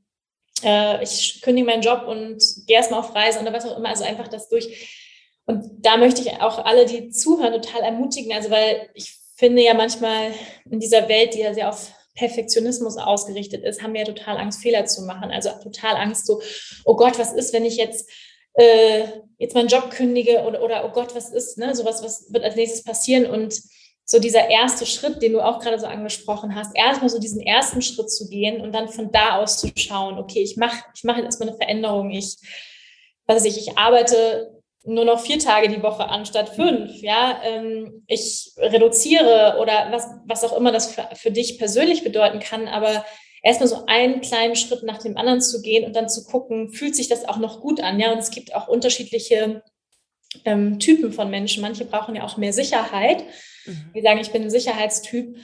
[0.63, 3.89] äh, ich kündige meinen Job und gehe erstmal auf Reise oder was auch immer.
[3.89, 4.97] Also einfach das durch.
[5.45, 8.33] Und da möchte ich auch alle, die zuhören, total ermutigen.
[8.33, 10.31] Also, weil ich finde ja manchmal
[10.69, 14.61] in dieser Welt, die ja sehr auf Perfektionismus ausgerichtet ist, haben wir ja total Angst,
[14.61, 15.31] Fehler zu machen.
[15.31, 16.41] Also total Angst, so,
[16.83, 18.09] oh Gott, was ist, wenn ich jetzt
[18.57, 19.03] äh,
[19.37, 22.55] jetzt meinen Job kündige oder, oder oh Gott, was ist, ne, sowas, was wird als
[22.55, 23.25] nächstes passieren?
[23.27, 23.61] Und
[24.03, 27.81] so dieser erste Schritt, den du auch gerade so angesprochen hast, erstmal so diesen ersten
[27.81, 31.17] Schritt zu gehen und dann von da aus zu schauen, okay, ich mache ich mach
[31.17, 32.37] jetzt erstmal eine Veränderung, ich,
[33.25, 34.49] was weiß ich, ich arbeite
[34.85, 40.45] nur noch vier Tage die Woche anstatt fünf, ja, ähm, ich reduziere oder was, was
[40.45, 43.05] auch immer das für, für dich persönlich bedeuten kann, aber
[43.47, 46.95] erstmal so einen kleinen Schritt nach dem anderen zu gehen und dann zu gucken, fühlt
[46.95, 47.97] sich das auch noch gut an?
[47.97, 49.63] Ja, und es gibt auch unterschiedliche
[50.43, 51.61] ähm, Typen von Menschen.
[51.61, 53.23] Manche brauchen ja auch mehr Sicherheit.
[53.65, 53.91] Mhm.
[53.95, 55.37] Die sagen, ich bin ein Sicherheitstyp.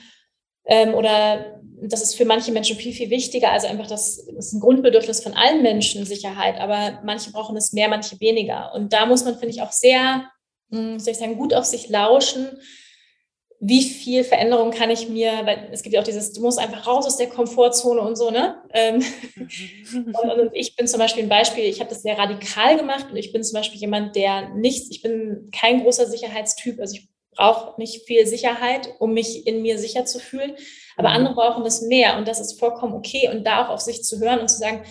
[0.66, 3.52] Ähm, oder das ist für manche Menschen viel, viel wichtiger.
[3.52, 6.60] Also einfach, das, ist ein Grundbedürfnis von allen Menschen, Sicherheit.
[6.60, 8.74] Aber manche brauchen es mehr, manche weniger.
[8.74, 10.30] Und da muss man, finde ich, auch sehr,
[10.72, 12.60] hm, soll ich sagen, gut auf sich lauschen
[13.66, 16.86] wie viel Veränderung kann ich mir, weil es gibt ja auch dieses, du musst einfach
[16.86, 18.62] raus aus der Komfortzone und so, ne?
[18.74, 19.02] Ähm,
[19.36, 20.14] mhm.
[20.16, 23.32] und, ich bin zum Beispiel ein Beispiel, ich habe das sehr radikal gemacht und ich
[23.32, 28.06] bin zum Beispiel jemand, der nichts, ich bin kein großer Sicherheitstyp, also ich brauche nicht
[28.06, 30.56] viel Sicherheit, um mich in mir sicher zu fühlen,
[30.98, 31.16] aber mhm.
[31.16, 34.20] andere brauchen das mehr und das ist vollkommen okay und da auch auf sich zu
[34.20, 34.84] hören und zu sagen,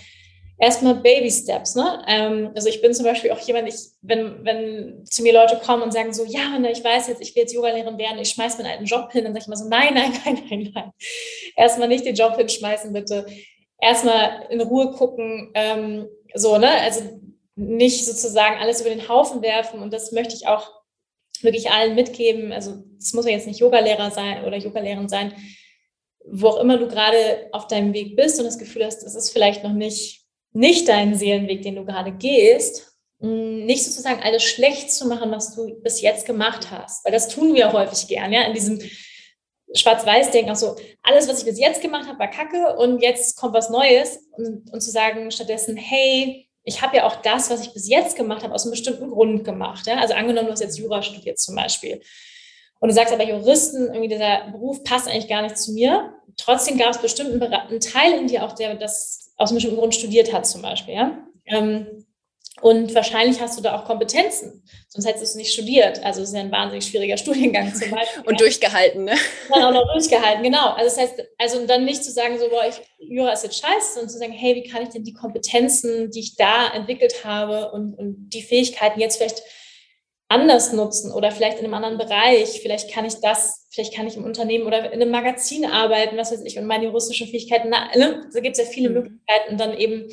[0.59, 1.75] erstmal Baby Steps.
[1.75, 2.05] Ne?
[2.07, 5.83] Ähm, also ich bin zum Beispiel auch jemand, ich, wenn, wenn zu mir Leute kommen
[5.83, 8.59] und sagen so, ja, ne, ich weiß jetzt, ich will jetzt Yogalehrerin werden, ich schmeiße
[8.59, 10.93] meinen alten Job hin, dann sage ich immer so, nein, nein, nein, nein, nein.
[11.57, 13.27] Erstmal nicht den Job hinschmeißen, bitte.
[13.81, 16.71] Erstmal in Ruhe gucken, ähm, so, ne?
[16.83, 17.21] Also
[17.55, 20.71] nicht sozusagen alles über den Haufen werfen und das möchte ich auch
[21.43, 22.53] wirklich allen mitgeben.
[22.53, 25.35] Also es muss ja jetzt nicht Yogalehrer sein oder Yogalehrerin sein,
[26.25, 29.31] wo auch immer du gerade auf deinem Weg bist und das Gefühl hast, das ist
[29.31, 30.22] vielleicht noch nicht
[30.53, 35.55] nicht deinen Seelenweg, den du gerade gehst, mm, nicht sozusagen alles schlecht zu machen, was
[35.55, 37.05] du bis jetzt gemacht hast.
[37.05, 38.81] Weil das tun wir häufig gern, ja, in diesem
[39.75, 43.55] Schwarz-Weiß-Denken, auch so, alles, was ich bis jetzt gemacht habe, war kacke und jetzt kommt
[43.55, 44.19] was Neues.
[44.33, 48.17] Und, und zu sagen stattdessen, hey, ich habe ja auch das, was ich bis jetzt
[48.17, 49.87] gemacht habe, aus einem bestimmten Grund gemacht.
[49.87, 49.99] Ja?
[49.99, 52.01] Also angenommen, du hast jetzt Jura studiert zum Beispiel.
[52.81, 56.15] Und du sagst aber, Juristen, irgendwie dieser Beruf passt eigentlich gar nicht zu mir.
[56.37, 59.95] Trotzdem gab es bestimmt einen Teil in dir auch, der das aus einem bestimmten Grund
[59.95, 60.95] studiert hat zum Beispiel.
[60.95, 61.19] Ja?
[61.47, 61.87] Ähm,
[62.61, 66.05] Und wahrscheinlich hast du da auch Kompetenzen, sonst hättest du es nicht studiert.
[66.05, 68.23] Also es ist ja ein wahnsinnig schwieriger Studiengang zum Beispiel.
[68.25, 69.15] Und durchgehalten, ne?
[69.53, 70.71] Dann auch noch durchgehalten, genau.
[70.75, 73.95] Also das heißt, also dann nicht zu sagen, so, boah, ich, Jura ist jetzt scheiße,
[73.95, 77.73] sondern zu sagen, hey, wie kann ich denn die Kompetenzen, die ich da entwickelt habe
[77.73, 79.43] und, und die Fähigkeiten jetzt vielleicht
[80.33, 82.61] anders nutzen oder vielleicht in einem anderen Bereich.
[82.63, 86.33] Vielleicht kann ich das, vielleicht kann ich im Unternehmen oder in einem Magazin arbeiten, was
[86.33, 88.29] weiß ich, und meine russischen Fähigkeiten, na, ne?
[88.33, 88.95] da gibt es ja viele mhm.
[88.95, 90.09] Möglichkeiten und dann eben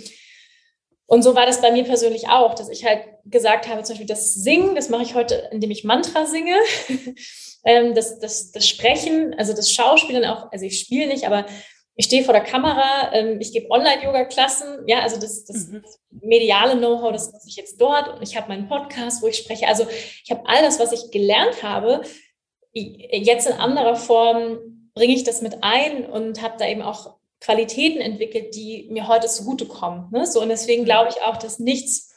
[1.10, 4.06] und so war das bei mir persönlich auch, dass ich halt gesagt habe, zum Beispiel
[4.06, 6.56] das Singen, das mache ich heute, indem ich Mantra singe.
[7.66, 11.48] ähm, das, das, das Sprechen, also das Schauspielen auch, also ich spiele nicht, aber
[11.96, 15.84] ich stehe vor der Kamera, ähm, ich gebe Online-Yoga-Klassen, ja, also das, das mhm.
[16.12, 19.68] mediale Know-how, das nutze ich jetzt dort und ich habe meinen Podcast, wo ich spreche.
[19.68, 19.86] Also
[20.24, 22.02] ich habe all das, was ich gelernt habe,
[22.74, 28.02] jetzt in anderer Form bringe ich das mit ein und habe da eben auch Qualitäten
[28.02, 30.10] entwickelt, die mir heute zugutekommen.
[30.12, 30.26] Ne?
[30.26, 32.14] So, und deswegen glaube ich auch, dass nichts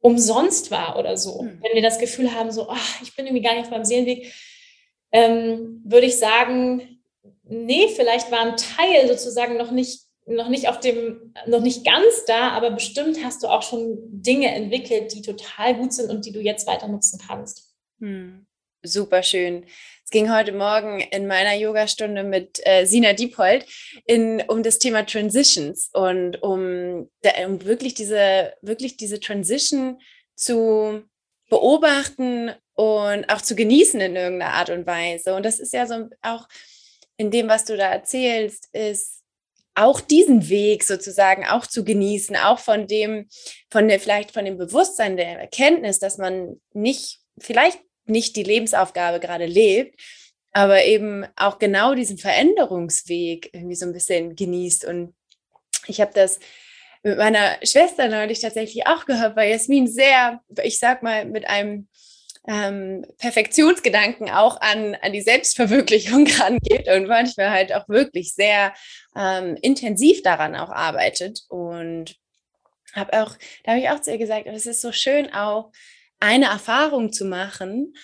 [0.00, 1.42] umsonst war oder so.
[1.42, 1.60] Mhm.
[1.62, 4.32] Wenn wir das Gefühl haben, so, ach, ich bin irgendwie gar nicht auf meinem Seelenweg,
[5.10, 6.97] ähm, würde ich sagen,
[7.48, 12.24] nee, vielleicht war ein Teil sozusagen noch nicht, noch nicht auf dem, noch nicht ganz
[12.26, 16.32] da, aber bestimmt hast du auch schon Dinge entwickelt, die total gut sind und die
[16.32, 17.74] du jetzt weiter nutzen kannst.
[18.00, 18.46] Hm.
[18.84, 19.64] Super schön.
[20.04, 23.66] Es ging heute Morgen in meiner Yogastunde mit äh, Sina Diepold
[24.06, 27.10] in, um das Thema Transitions und um,
[27.46, 30.00] um wirklich diese, wirklich diese Transition
[30.36, 31.02] zu
[31.50, 35.34] beobachten und auch zu genießen in irgendeiner Art und Weise.
[35.34, 36.46] Und das ist ja so auch
[37.18, 39.22] in dem, was du da erzählst, ist
[39.74, 43.28] auch diesen Weg sozusagen auch zu genießen, auch von dem,
[43.70, 49.20] von der, vielleicht von dem Bewusstsein der Erkenntnis, dass man nicht, vielleicht nicht die Lebensaufgabe
[49.20, 50.00] gerade lebt,
[50.52, 54.84] aber eben auch genau diesen Veränderungsweg irgendwie so ein bisschen genießt.
[54.84, 55.14] Und
[55.86, 56.40] ich habe das
[57.02, 61.88] mit meiner Schwester neulich tatsächlich auch gehört, weil Jasmin sehr, ich sag mal, mit einem
[62.46, 68.72] ähm, Perfektionsgedanken auch an, an die Selbstverwirklichung rangeht und manchmal halt auch wirklich sehr
[69.16, 71.40] ähm, intensiv daran auch arbeitet.
[71.48, 72.16] Und
[72.94, 75.72] habe auch, da habe ich auch zu ihr gesagt, es ist so schön auch,
[76.20, 77.94] eine Erfahrung zu machen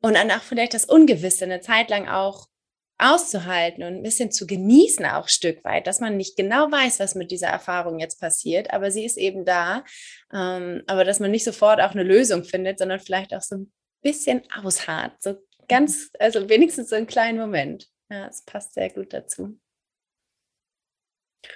[0.00, 2.49] und dann auch vielleicht das Ungewisse eine Zeit lang auch
[3.00, 7.14] auszuhalten und ein bisschen zu genießen auch Stück weit, dass man nicht genau weiß, was
[7.14, 9.84] mit dieser Erfahrung jetzt passiert, aber sie ist eben da,
[10.32, 13.72] ähm, aber dass man nicht sofort auch eine Lösung findet, sondern vielleicht auch so ein
[14.02, 15.36] bisschen ausharrt, so
[15.68, 17.88] ganz, also wenigstens so einen kleinen Moment.
[18.10, 19.58] Ja, es passt sehr gut dazu.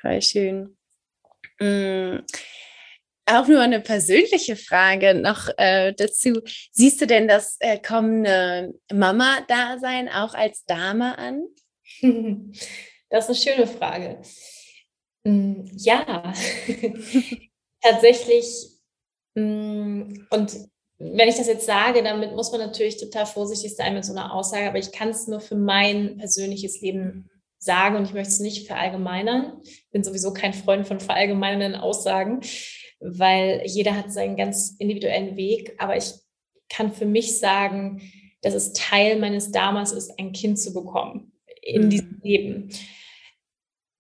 [0.01, 0.77] Voll schön.
[1.61, 2.19] Mm.
[3.27, 6.43] Auch nur eine persönliche Frage noch äh, dazu.
[6.73, 11.45] Siehst du denn das äh, kommende Mama-Dasein auch als Dame an?
[13.11, 14.23] Das ist eine schöne Frage.
[15.23, 16.33] Mm, ja,
[17.81, 18.47] tatsächlich.
[19.35, 20.57] Mm, und
[20.99, 24.35] wenn ich das jetzt sage, damit muss man natürlich total vorsichtig sein mit so einer
[24.35, 28.41] Aussage, aber ich kann es nur für mein persönliches Leben sagen und ich möchte es
[28.41, 29.61] nicht verallgemeinern.
[29.63, 32.41] Ich bin sowieso kein Freund von verallgemeinernden Aussagen
[33.05, 35.75] weil jeder hat seinen ganz individuellen Weg.
[35.79, 36.15] Aber ich
[36.69, 38.01] kann für mich sagen,
[38.43, 41.91] dass es Teil meines Damas ist, ein Kind zu bekommen in mhm.
[41.91, 42.69] diesem Leben.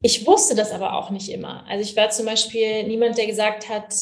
[0.00, 1.66] Ich wusste das aber auch nicht immer.
[1.66, 3.94] Also ich war zum Beispiel niemand, der gesagt hat,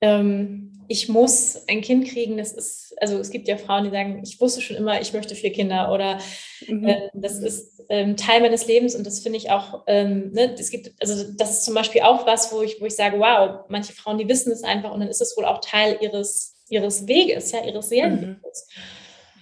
[0.00, 2.36] ähm, ich muss ein Kind kriegen.
[2.36, 5.34] Das ist, also es gibt ja Frauen, die sagen, ich wusste schon immer, ich möchte
[5.34, 6.18] vier Kinder oder
[6.66, 6.86] mhm.
[6.86, 10.70] äh, das ist ähm, Teil meines Lebens und das finde ich auch, ähm, ne, es
[10.70, 13.92] gibt, also das ist zum Beispiel auch was, wo ich, wo ich sage, wow, manche
[13.92, 17.52] Frauen, die wissen es einfach und dann ist es wohl auch Teil ihres, ihres Weges,
[17.52, 18.68] ja, ihres Seelenweges.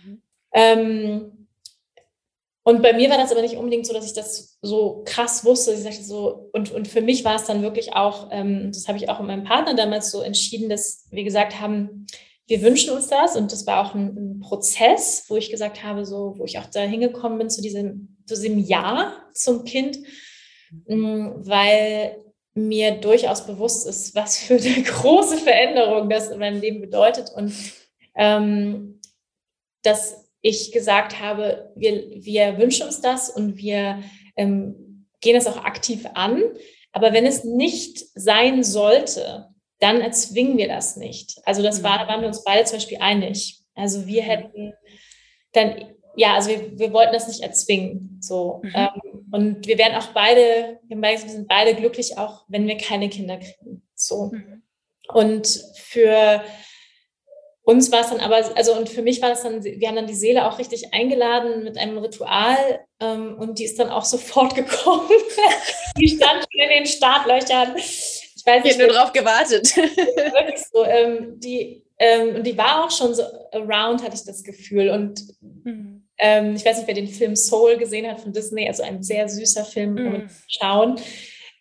[0.05, 0.11] Mhm.
[0.11, 0.23] Mhm.
[0.53, 1.44] Ähm,
[2.67, 5.75] und bei mir war das aber nicht unbedingt so, dass ich das so krass wusste.
[5.75, 8.97] Ich sagte so, und, und für mich war es dann wirklich auch, ähm, das habe
[8.97, 12.07] ich auch mit meinem Partner damals so entschieden, dass wir gesagt haben,
[12.47, 13.37] wir wünschen uns das.
[13.37, 16.65] Und das war auch ein, ein Prozess, wo ich gesagt habe, so, wo ich auch
[16.65, 19.99] da hingekommen bin zu diesem, zu diesem Ja zum Kind,
[20.87, 22.17] mm, weil
[22.55, 27.31] mir durchaus bewusst ist, was für eine große Veränderung das in meinem Leben bedeutet.
[27.37, 27.53] Und
[28.15, 29.03] ähm,
[29.83, 34.03] dass ich gesagt habe, wir, wir wünschen uns das und wir
[34.37, 36.43] ähm, gehen es auch aktiv an.
[36.93, 39.49] Aber wenn es nicht sein sollte,
[39.81, 41.41] dann erzwingen wir das nicht.
[41.47, 43.63] Also das war, da waren wir uns beide zum Beispiel einig.
[43.75, 44.27] Also wir mhm.
[44.27, 44.75] hätten
[45.53, 48.19] dann, ja, also wir, wir wollten das nicht erzwingen.
[48.21, 48.61] So.
[48.63, 48.73] Mhm.
[48.75, 53.39] Ähm, und wir werden auch beide, wir sind beide glücklich, auch wenn wir keine Kinder
[53.39, 53.83] kriegen.
[53.95, 54.31] So.
[54.31, 54.63] Mhm.
[55.09, 56.45] Und für
[57.65, 60.07] uns war es dann aber, also und für mich war es dann, wir haben dann
[60.07, 62.59] die Seele auch richtig eingeladen mit einem Ritual
[63.01, 65.09] ähm, und die ist dann auch sofort gekommen.
[65.99, 67.75] die stand schon in den Startlöchern.
[67.77, 68.73] Ich weiß nicht.
[68.73, 69.75] Ich nur drauf gewartet.
[69.77, 70.85] Wirklich so.
[70.85, 74.91] Ähm, die, ähm, und die war auch schon so around, hatte ich das Gefühl.
[74.91, 76.07] Und mhm.
[76.19, 79.27] ähm, ich weiß nicht, wer den Film Soul gesehen hat von Disney, also ein sehr
[79.27, 80.29] süßer Film, um mhm.
[80.29, 81.01] zu schauen.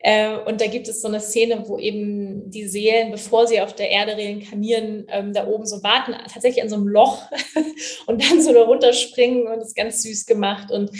[0.05, 3.73] Äh, und da gibt es so eine Szene, wo eben die Seelen, bevor sie auf
[3.73, 7.23] der Erde reinkarnieren, ähm, da oben so warten, tatsächlich an so einem Loch
[8.05, 10.71] und dann so da runterspringen und das ist ganz süß gemacht.
[10.71, 10.91] Und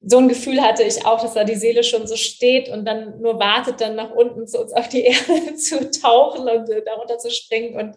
[0.00, 3.20] so ein Gefühl hatte ich auch, dass da die Seele schon so steht und dann
[3.20, 7.18] nur wartet, dann nach unten zu uns auf die Erde zu tauchen und äh, darunter
[7.18, 7.74] zu springen.
[7.74, 7.96] Und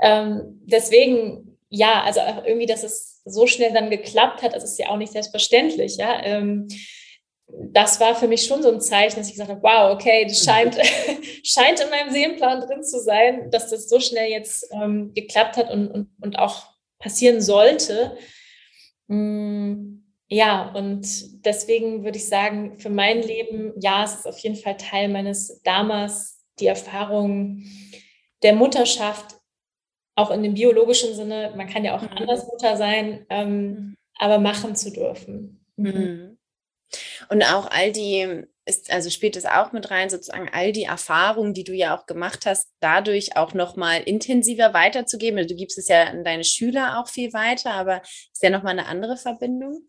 [0.00, 4.88] ähm, deswegen, ja, also irgendwie, dass es so schnell dann geklappt hat, das ist ja
[4.88, 6.22] auch nicht selbstverständlich, ja.
[6.24, 6.68] Ähm,
[7.48, 10.44] das war für mich schon so ein Zeichen, dass ich gesagt habe, wow, okay, das
[10.44, 10.76] scheint,
[11.42, 15.70] scheint in meinem Seelenplan drin zu sein, dass das so schnell jetzt ähm, geklappt hat
[15.70, 16.66] und, und, und auch
[16.98, 18.16] passieren sollte.
[19.06, 21.06] Mm, ja, und
[21.44, 25.62] deswegen würde ich sagen, für mein Leben, ja, es ist auf jeden Fall Teil meines
[25.62, 27.64] damals die Erfahrung
[28.42, 29.36] der Mutterschaft,
[30.16, 32.08] auch in dem biologischen Sinne, man kann ja auch mhm.
[32.12, 33.96] anders Mutter sein, ähm, mhm.
[34.18, 35.64] aber machen zu dürfen.
[35.76, 36.37] Mhm.
[37.28, 41.54] Und auch all die, ist, also spielt es auch mit rein, sozusagen all die Erfahrungen,
[41.54, 45.38] die du ja auch gemacht hast, dadurch auch nochmal intensiver weiterzugeben.
[45.38, 48.78] Also du gibst es ja an deine Schüler auch viel weiter, aber ist ja nochmal
[48.78, 49.88] eine andere Verbindung?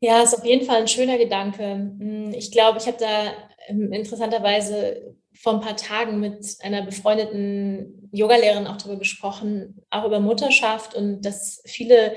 [0.00, 1.62] Ja, ist auf jeden Fall ein schöner Gedanke.
[1.62, 3.32] Hm, ich glaube, ich habe da
[3.68, 10.20] ähm, interessanterweise vor ein paar Tagen mit einer befreundeten Yogalehrerin auch darüber gesprochen, auch über
[10.20, 12.16] Mutterschaft und dass viele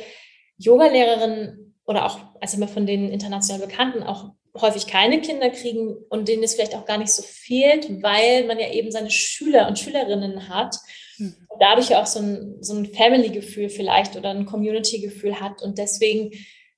[0.57, 4.29] Yogalehrerinnen oder auch, also immer von den international Bekannten, auch
[4.61, 8.59] häufig keine Kinder kriegen und denen es vielleicht auch gar nicht so fehlt, weil man
[8.59, 10.75] ja eben seine Schüler und Schülerinnen hat
[11.17, 11.35] mhm.
[11.47, 15.79] und dadurch ja auch so ein, so ein Family-Gefühl vielleicht oder ein Community-Gefühl hat und
[15.79, 16.29] deswegen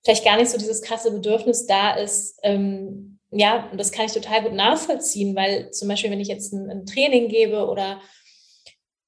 [0.01, 4.13] vielleicht gar nicht so dieses krasse Bedürfnis da ist, ähm, ja, und das kann ich
[4.13, 8.01] total gut nachvollziehen, weil zum Beispiel, wenn ich jetzt ein, ein Training gebe oder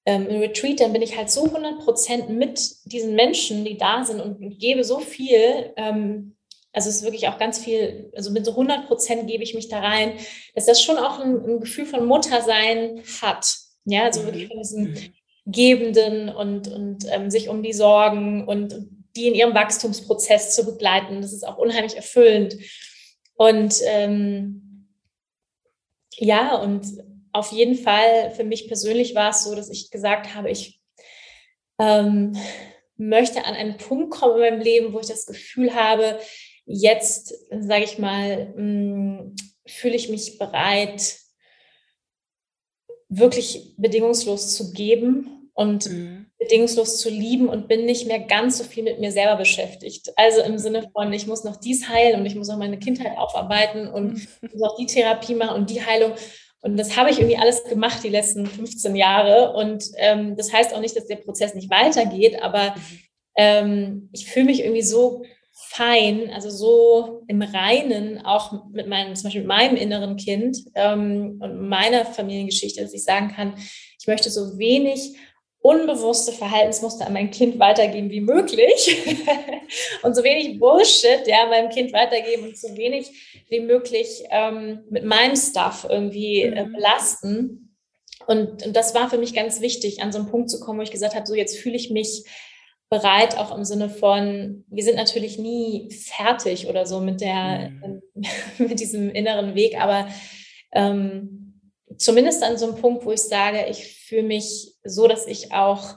[0.06, 4.04] ähm, im Retreat, dann bin ich halt so 100 Prozent mit diesen Menschen, die da
[4.04, 5.72] sind und, und gebe so viel.
[5.78, 6.36] Ähm,
[6.74, 9.70] also es ist wirklich auch ganz viel, also mit so 100 Prozent gebe ich mich
[9.70, 10.14] da rein,
[10.56, 13.56] dass das schon auch ein, ein Gefühl von Muttersein hat.
[13.86, 15.14] Ja, also wirklich von diesem mhm.
[15.46, 18.76] Gebenden und, und ähm, sich um die Sorgen und
[19.16, 21.22] die in ihrem Wachstumsprozess zu begleiten.
[21.22, 22.58] Das ist auch unheimlich erfüllend.
[23.36, 24.88] Und ähm,
[26.16, 26.86] ja, und
[27.34, 30.80] auf jeden Fall, für mich persönlich war es so, dass ich gesagt habe, ich
[31.80, 32.38] ähm,
[32.96, 36.20] möchte an einen Punkt kommen in meinem Leben, wo ich das Gefühl habe,
[36.66, 41.18] jetzt, sage ich mal, hm, fühle ich mich bereit,
[43.10, 46.26] wirklich bedingungslos zu geben und mhm.
[46.38, 50.12] bedingungslos zu lieben und bin nicht mehr ganz so viel mit mir selber beschäftigt.
[50.16, 53.18] Also im Sinne von, ich muss noch dies heilen und ich muss auch meine Kindheit
[53.18, 54.50] aufarbeiten und mhm.
[54.52, 56.14] muss auch die Therapie machen und die Heilung.
[56.64, 59.54] Und das habe ich irgendwie alles gemacht die letzten 15 Jahre.
[59.54, 62.74] Und ähm, das heißt auch nicht, dass der Prozess nicht weitergeht, aber
[63.36, 69.26] ähm, ich fühle mich irgendwie so fein, also so im Reinen, auch mit meinem, zum
[69.26, 73.56] Beispiel mit meinem inneren Kind ähm, und meiner Familiengeschichte, dass ich sagen kann,
[74.00, 75.18] ich möchte so wenig
[75.64, 78.98] unbewusste Verhaltensmuster an mein Kind weitergeben wie möglich
[80.04, 85.06] und so wenig Bullshit ja meinem Kind weitergeben und so wenig wie möglich ähm, mit
[85.06, 86.74] meinem Stuff irgendwie äh, mhm.
[86.74, 87.78] belasten.
[88.28, 90.84] Und, und das war für mich ganz wichtig, an so einen Punkt zu kommen, wo
[90.84, 92.26] ich gesagt habe, so jetzt fühle ich mich
[92.90, 98.02] bereit, auch im Sinne von, wir sind natürlich nie fertig oder so mit der, mhm.
[98.68, 100.10] mit diesem inneren Weg, aber
[100.74, 101.43] ähm,
[101.98, 105.96] zumindest an so einem Punkt, wo ich sage, ich fühle mich so, dass ich auch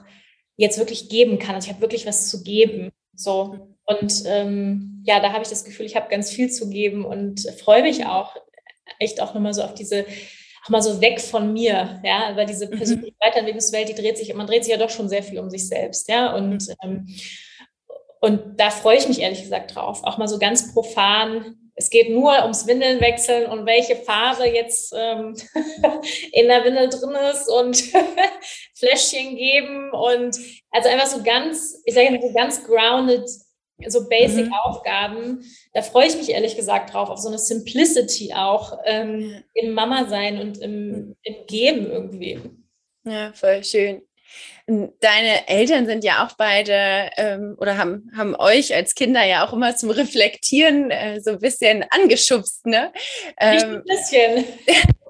[0.55, 1.55] jetzt wirklich geben kann.
[1.55, 2.91] Also ich habe wirklich was zu geben.
[3.15, 3.75] So.
[3.85, 7.49] Und ähm, ja, da habe ich das Gefühl, ich habe ganz viel zu geben und
[7.61, 8.35] freue mich auch
[8.99, 10.05] echt auch nochmal so auf diese,
[10.65, 12.77] auch mal so weg von mir, ja, weil diese mhm.
[12.77, 15.67] persönliche Weiterentwicklungswelt, die dreht sich, man dreht sich ja doch schon sehr viel um sich
[15.67, 17.07] selbst, ja, und, ähm,
[18.21, 22.09] und da freue ich mich ehrlich gesagt drauf, auch mal so ganz profan es geht
[22.09, 25.35] nur ums Windeln wechseln und welche Farbe jetzt ähm,
[26.31, 27.77] in der Windel drin ist und
[28.75, 30.35] Fläschchen geben und
[30.71, 33.29] also einfach so ganz, ich sage so ganz grounded,
[33.85, 34.53] so basic mhm.
[34.63, 35.45] Aufgaben.
[35.73, 40.07] Da freue ich mich ehrlich gesagt drauf, auf so eine Simplicity auch ähm, im Mama
[40.09, 42.41] sein und im, im Geben irgendwie.
[43.03, 44.01] Ja, voll schön.
[44.67, 49.53] Deine Eltern sind ja auch beide ähm, oder haben, haben euch als Kinder ja auch
[49.53, 52.91] immer zum Reflektieren äh, so ein bisschen angeschubst, ne?
[53.39, 54.43] Ähm, ein bisschen.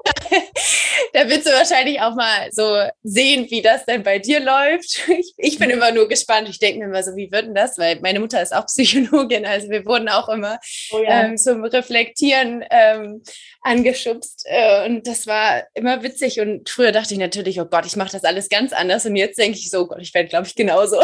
[1.14, 5.08] da willst du wahrscheinlich auch mal so sehen, wie das denn bei dir läuft.
[5.18, 6.50] Ich, ich bin immer nur gespannt.
[6.50, 7.78] Ich denke mir immer so, wie wird denn das?
[7.78, 10.60] Weil meine Mutter ist auch Psychologin, also wir wurden auch immer
[10.92, 11.26] oh ja.
[11.26, 13.24] ähm, zum Reflektieren ähm,
[13.62, 14.44] angeschubst.
[14.46, 16.40] Äh, und das war immer witzig.
[16.40, 19.06] Und früher dachte ich natürlich, oh Gott, ich mache das alles ganz anders.
[19.06, 21.02] Und jetzt denke ich so, oh Gott, ich werde, glaube ich, genauso.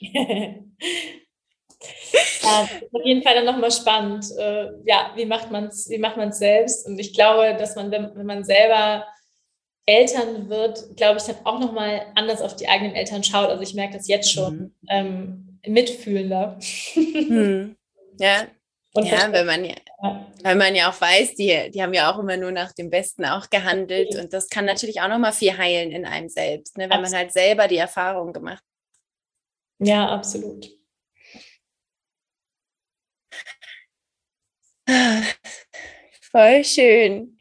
[2.42, 4.26] Ja, auf jeden Fall dann nochmal spannend.
[4.38, 6.86] Äh, ja, wie macht man es wie macht man es selbst?
[6.86, 9.06] Und ich glaube, dass man, wenn, wenn man selber
[9.86, 13.48] Eltern wird, glaube ich, dann auch nochmal anders auf die eigenen Eltern schaut.
[13.48, 14.72] Also ich merke das jetzt schon mhm.
[14.88, 16.58] ähm, mitfühlender.
[16.94, 17.76] Mhm.
[18.18, 18.46] Ja.
[18.96, 19.74] Und ja, wenn man ja,
[20.44, 23.24] weil man ja auch weiß, die, die haben ja auch immer nur nach dem Besten
[23.24, 24.14] auch gehandelt.
[24.14, 27.10] Und das kann natürlich auch nochmal viel heilen in einem selbst, ne, wenn absolut.
[27.10, 29.88] man halt selber die Erfahrung gemacht hat.
[29.88, 30.70] Ja, absolut.
[36.30, 37.38] Voll schön.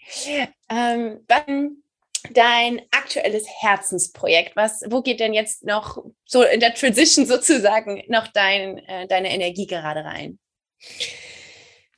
[0.69, 1.25] Ähm,
[2.31, 4.55] dein aktuelles Herzensprojekt?
[4.55, 9.33] Was, wo geht denn jetzt noch so in der Transition sozusagen noch dein, äh, deine
[9.33, 10.39] Energie gerade rein?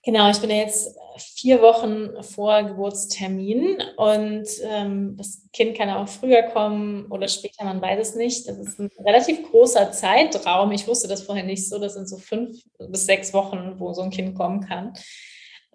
[0.03, 6.07] Genau, ich bin ja jetzt vier Wochen vor Geburtstermin und ähm, das Kind kann auch
[6.07, 8.47] früher kommen oder später, man weiß es nicht.
[8.47, 10.71] Das ist ein relativ großer Zeitraum.
[10.71, 11.79] Ich wusste das vorher nicht so.
[11.79, 14.93] Das sind so fünf bis sechs Wochen, wo so ein Kind kommen kann.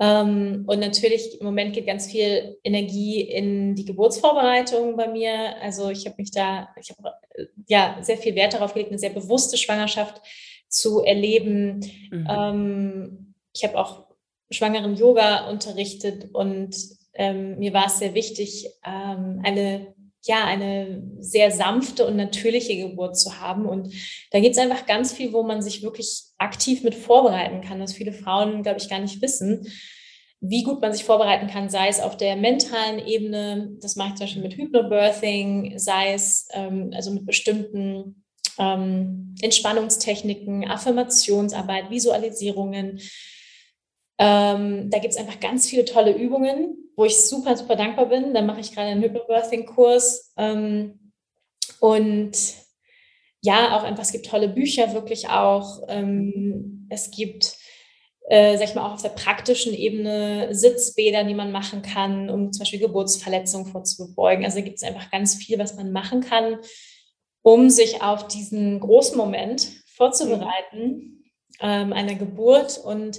[0.01, 5.57] Ähm, und natürlich im Moment geht ganz viel Energie in die Geburtsvorbereitung bei mir.
[5.61, 7.13] Also ich habe mich da, ich habe
[7.67, 10.23] ja sehr viel Wert darauf gelegt, eine sehr bewusste Schwangerschaft
[10.69, 11.81] zu erleben.
[12.11, 12.29] Mhm.
[12.31, 14.07] Ähm, ich habe auch
[14.51, 16.75] schwangeren Yoga unterrichtet und
[17.13, 19.95] ähm, mir war es sehr wichtig, ähm, eine
[20.25, 23.67] ja, eine sehr sanfte und natürliche Geburt zu haben.
[23.67, 23.95] Und
[24.31, 27.95] da geht es einfach ganz viel, wo man sich wirklich aktiv mit vorbereiten kann, was
[27.95, 29.67] viele Frauen, glaube ich, gar nicht wissen,
[30.41, 34.15] wie gut man sich vorbereiten kann, sei es auf der mentalen Ebene, das mache ich
[34.15, 38.25] zum Beispiel mit Hypnobirthing, sei es ähm, also mit bestimmten
[38.59, 43.01] ähm, Entspannungstechniken, Affirmationsarbeit, Visualisierungen.
[44.23, 48.35] Ähm, da gibt es einfach ganz viele tolle Übungen, wo ich super, super dankbar bin.
[48.35, 50.35] Da mache ich gerade einen Hypnobirthing-Kurs.
[50.37, 51.13] Ähm,
[51.81, 52.33] und
[53.41, 55.81] ja, auch einfach, es gibt tolle Bücher wirklich auch.
[55.89, 57.57] Ähm, es gibt,
[58.29, 62.53] äh, sag ich mal, auch auf der praktischen Ebene Sitzbäder, die man machen kann, um
[62.53, 64.45] zum Beispiel Geburtsverletzungen vorzubeugen.
[64.45, 66.59] Also gibt es einfach ganz viel, was man machen kann,
[67.41, 71.25] um sich auf diesen großen Moment vorzubereiten,
[71.63, 72.77] ähm, einer Geburt.
[72.77, 73.19] Und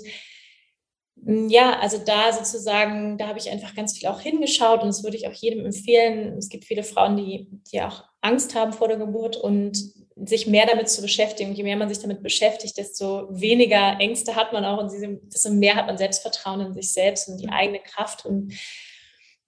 [1.23, 5.17] ja, also da sozusagen, da habe ich einfach ganz viel auch hingeschaut und das würde
[5.17, 6.37] ich auch jedem empfehlen.
[6.37, 9.77] Es gibt viele Frauen, die, die auch Angst haben vor der Geburt und
[10.15, 11.53] sich mehr damit zu beschäftigen.
[11.53, 14.91] Je mehr man sich damit beschäftigt, desto weniger Ängste hat man auch und
[15.31, 17.53] desto mehr hat man Selbstvertrauen in sich selbst und die mhm.
[17.53, 18.25] eigene Kraft.
[18.25, 18.53] Und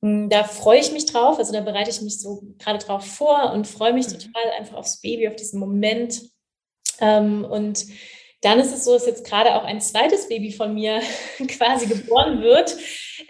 [0.01, 1.39] hm, da freue ich mich drauf.
[1.39, 4.20] Also da bereite ich mich so gerade drauf vor und freue mich mhm.
[4.20, 6.22] total einfach aufs Baby, auf diesen Moment.
[6.99, 7.86] Ähm, und
[8.44, 11.02] dann ist es so, dass jetzt gerade auch ein zweites Baby von mir
[11.48, 12.76] quasi geboren wird.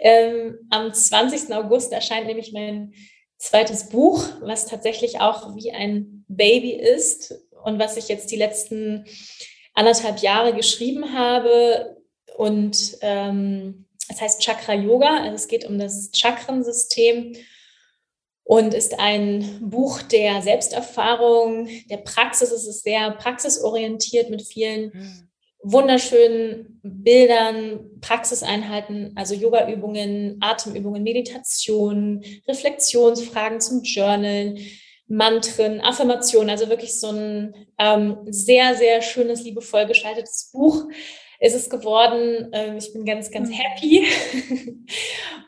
[0.00, 1.54] Ähm, am 20.
[1.54, 2.94] August erscheint nämlich mein
[3.38, 7.34] zweites Buch, was tatsächlich auch wie ein Baby ist
[7.64, 9.04] und was ich jetzt die letzten
[9.74, 11.96] anderthalb Jahre geschrieben habe.
[12.36, 15.22] Und ähm, es heißt Chakra Yoga.
[15.22, 17.36] Also es geht um das Chakrensystem
[18.44, 22.52] und ist ein Buch der Selbsterfahrung, der Praxis.
[22.52, 25.28] Es ist sehr praxisorientiert mit vielen hm.
[25.62, 34.58] wunderschönen Bildern, Praxiseinheiten, also Yoga-Übungen, Atemübungen, Meditation, Reflexionsfragen zum Journalen,
[35.06, 36.50] Mantren, Affirmationen.
[36.50, 40.84] Also wirklich so ein ähm, sehr, sehr schönes, liebevoll gestaltetes Buch
[41.44, 42.48] ist es geworden.
[42.52, 43.52] Ähm, ich bin ganz, ganz mhm.
[43.52, 44.06] happy.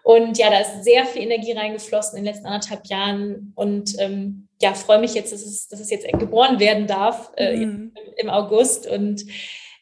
[0.05, 3.53] und ja, da ist sehr viel Energie reingeflossen in den letzten anderthalb Jahren.
[3.57, 7.57] Und ähm, ja, freue mich jetzt, dass es, dass es jetzt geboren werden darf äh,
[7.57, 7.95] mhm.
[8.19, 8.87] im, August.
[8.87, 9.25] Und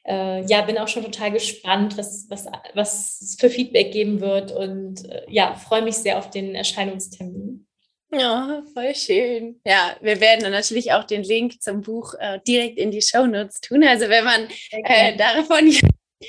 [0.07, 4.53] äh, ja, bin auch schon total gespannt, was, was, was es für Feedback geben wird.
[4.53, 7.67] Und äh, ja, freue mich sehr auf den Erscheinungstermin.
[8.13, 9.61] Ja, voll schön.
[9.67, 13.27] Ja, wir werden dann natürlich auch den Link zum Buch äh, direkt in die Show
[13.27, 13.83] Notes tun.
[13.83, 15.75] Also wenn man äh, davon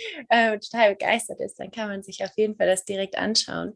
[0.29, 3.73] äh, total begeistert ist, dann kann man sich auf jeden Fall das direkt anschauen.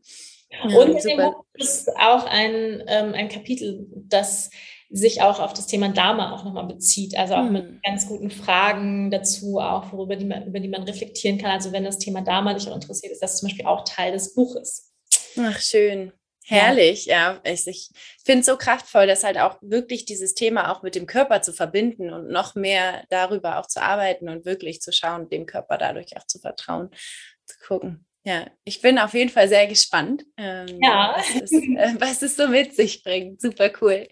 [0.52, 4.50] Ja, und in dem Buch ist auch ein, ähm, ein Kapitel, das
[4.90, 7.16] sich auch auf das Thema Dharma auch nochmal bezieht.
[7.16, 7.54] Also auch hm.
[7.54, 11.52] mit ganz guten Fragen dazu, auch worüber die man, über die man reflektieren kann.
[11.52, 14.34] Also wenn das Thema Dharma dich auch interessiert, ist das zum Beispiel auch Teil des
[14.34, 14.92] Buches.
[15.38, 16.12] Ach, schön.
[16.50, 17.40] Herrlich, ja.
[17.44, 17.90] Ich, ich
[18.26, 21.54] finde es so kraftvoll, dass halt auch wirklich dieses Thema auch mit dem Körper zu
[21.54, 26.18] verbinden und noch mehr darüber auch zu arbeiten und wirklich zu schauen, dem Körper dadurch
[26.18, 26.90] auch zu vertrauen,
[27.46, 28.06] zu gucken.
[28.26, 31.16] Ja, ich bin auf jeden Fall sehr gespannt, ähm, ja.
[31.16, 33.40] was, es, äh, was, es, so mit sich bringt.
[33.42, 34.08] Super cool.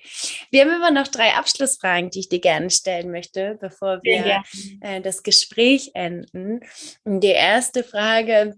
[0.49, 4.43] Wir haben immer noch drei Abschlussfragen, die ich dir gerne stellen möchte, bevor wir
[4.81, 6.61] äh, das Gespräch enden.
[7.03, 8.55] Die erste Frage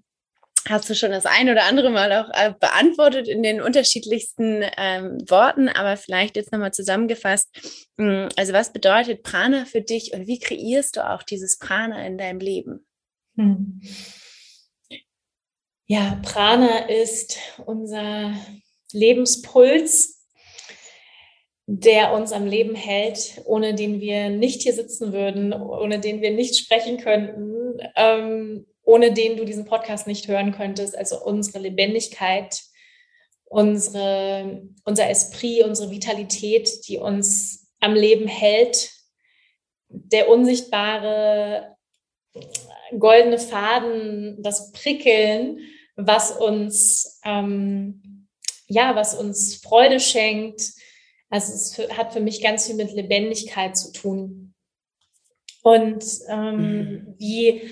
[0.68, 5.18] hast du schon das ein oder andere Mal auch äh, beantwortet in den unterschiedlichsten ähm,
[5.30, 7.49] Worten, aber vielleicht jetzt nochmal zusammengefasst.
[7.97, 12.18] Hm, also was bedeutet Prana für dich und wie kreierst du auch dieses Prana in
[12.18, 12.86] deinem Leben?
[13.36, 13.82] Hm.
[15.86, 18.36] Ja, Prana ist unser
[18.91, 20.28] Lebenspuls,
[21.66, 26.32] der uns am Leben hält, ohne den wir nicht hier sitzen würden, ohne den wir
[26.32, 30.97] nicht sprechen könnten, ähm, ohne den du diesen Podcast nicht hören könntest.
[30.97, 32.59] Also unsere Lebendigkeit,
[33.45, 38.91] unsere, unser Esprit, unsere Vitalität, die uns am Leben hält,
[39.89, 41.75] der unsichtbare
[42.97, 45.59] goldene Faden, das Prickeln,
[45.95, 48.27] was uns, ähm,
[48.67, 50.63] ja, was uns Freude schenkt.
[51.29, 54.55] Also es für, hat für mich ganz viel mit Lebendigkeit zu tun.
[55.61, 57.15] Und ähm, mhm.
[57.19, 57.69] wie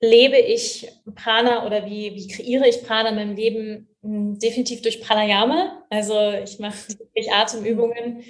[0.00, 3.88] lebe ich Prana oder wie, wie kreiere ich Prana in meinem Leben?
[4.02, 5.84] Hm, definitiv durch Pranayama.
[5.90, 8.24] Also ich mache wirklich Atemübungen.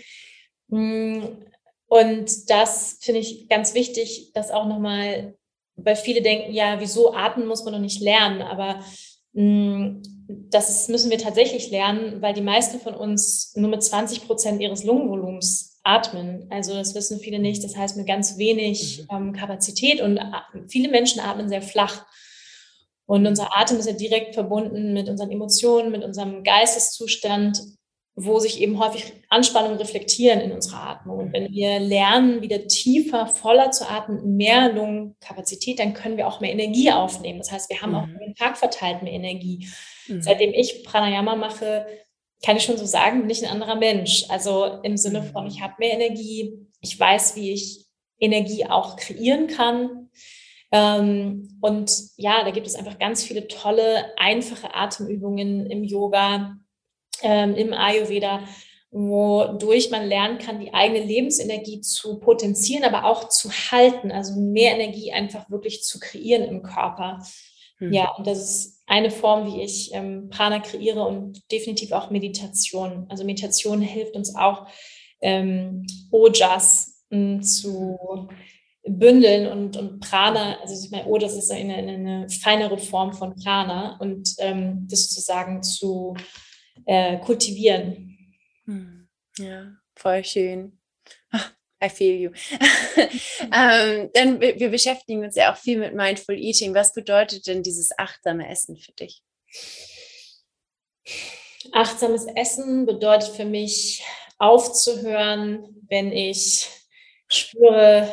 [0.70, 1.38] Hm,
[1.86, 5.38] und das finde ich ganz wichtig, das auch nochmal
[5.78, 8.80] weil viele denken, ja, wieso atmen muss man doch nicht lernen, aber
[9.32, 10.02] mh, mm,
[10.50, 14.84] das müssen wir tatsächlich lernen, weil die meisten von uns nur mit 20 Prozent ihres
[14.84, 16.46] Lungenvolumens atmen.
[16.50, 17.64] Also das wissen viele nicht.
[17.64, 19.16] Das heißt mit ganz wenig mhm.
[19.16, 20.20] ähm, Kapazität und
[20.68, 22.06] viele Menschen atmen sehr flach.
[23.06, 27.62] Und unser Atem ist ja direkt verbunden mit unseren Emotionen, mit unserem Geisteszustand
[28.20, 31.18] wo sich eben häufig Anspannungen reflektieren in unserer Atmung.
[31.18, 36.40] Und wenn wir lernen, wieder tiefer, voller zu atmen, mehr Lungenkapazität, dann können wir auch
[36.40, 37.38] mehr Energie aufnehmen.
[37.38, 37.96] Das heißt, wir haben mhm.
[37.96, 39.68] auch den Tag verteilt mehr Energie.
[40.08, 40.20] Mhm.
[40.20, 41.86] Seitdem ich Pranayama mache,
[42.44, 44.24] kann ich schon so sagen, bin ich ein anderer Mensch.
[44.28, 45.50] Also im Sinne von, mhm.
[45.50, 47.86] ich habe mehr Energie, ich weiß, wie ich
[48.18, 50.10] Energie auch kreieren kann.
[50.70, 56.56] Ähm, und ja, da gibt es einfach ganz viele tolle, einfache Atemübungen im Yoga,
[57.22, 58.44] ähm, im Ayurveda,
[58.90, 64.74] wodurch man lernen kann, die eigene Lebensenergie zu potenzieren, aber auch zu halten, also mehr
[64.74, 67.22] Energie einfach wirklich zu kreieren im Körper.
[67.78, 67.92] Mhm.
[67.92, 73.06] Ja, und das ist eine Form, wie ich ähm, Prana kreiere und definitiv auch Meditation.
[73.08, 74.66] Also Meditation hilft uns auch,
[75.20, 78.28] ähm, Ojas äh, zu
[78.86, 83.98] bündeln und, und Prana, also ich meine, das ist eine, eine feinere Form von Prana
[83.98, 86.16] und ähm, das sozusagen zu
[86.86, 88.16] äh, kultivieren.
[88.64, 89.08] Hm.
[89.38, 90.77] Ja, voll schön.
[91.82, 92.30] I feel you.
[93.52, 96.74] ähm, denn wir, wir beschäftigen uns ja auch viel mit Mindful Eating.
[96.74, 99.22] Was bedeutet denn dieses achtsame Essen für dich?
[101.72, 104.02] Achtsames Essen bedeutet für mich
[104.38, 106.68] aufzuhören, wenn ich
[107.28, 108.12] spüre,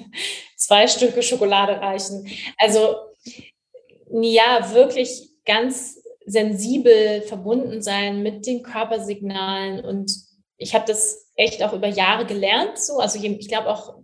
[0.56, 2.28] zwei Stücke Schokolade reichen.
[2.58, 2.96] Also
[4.10, 9.84] ja, wirklich ganz sensibel verbunden sein mit den Körpersignalen.
[9.84, 10.12] Und
[10.56, 12.78] ich habe das echt auch über Jahre gelernt.
[12.78, 12.98] So.
[12.98, 13.96] Also ich glaube auch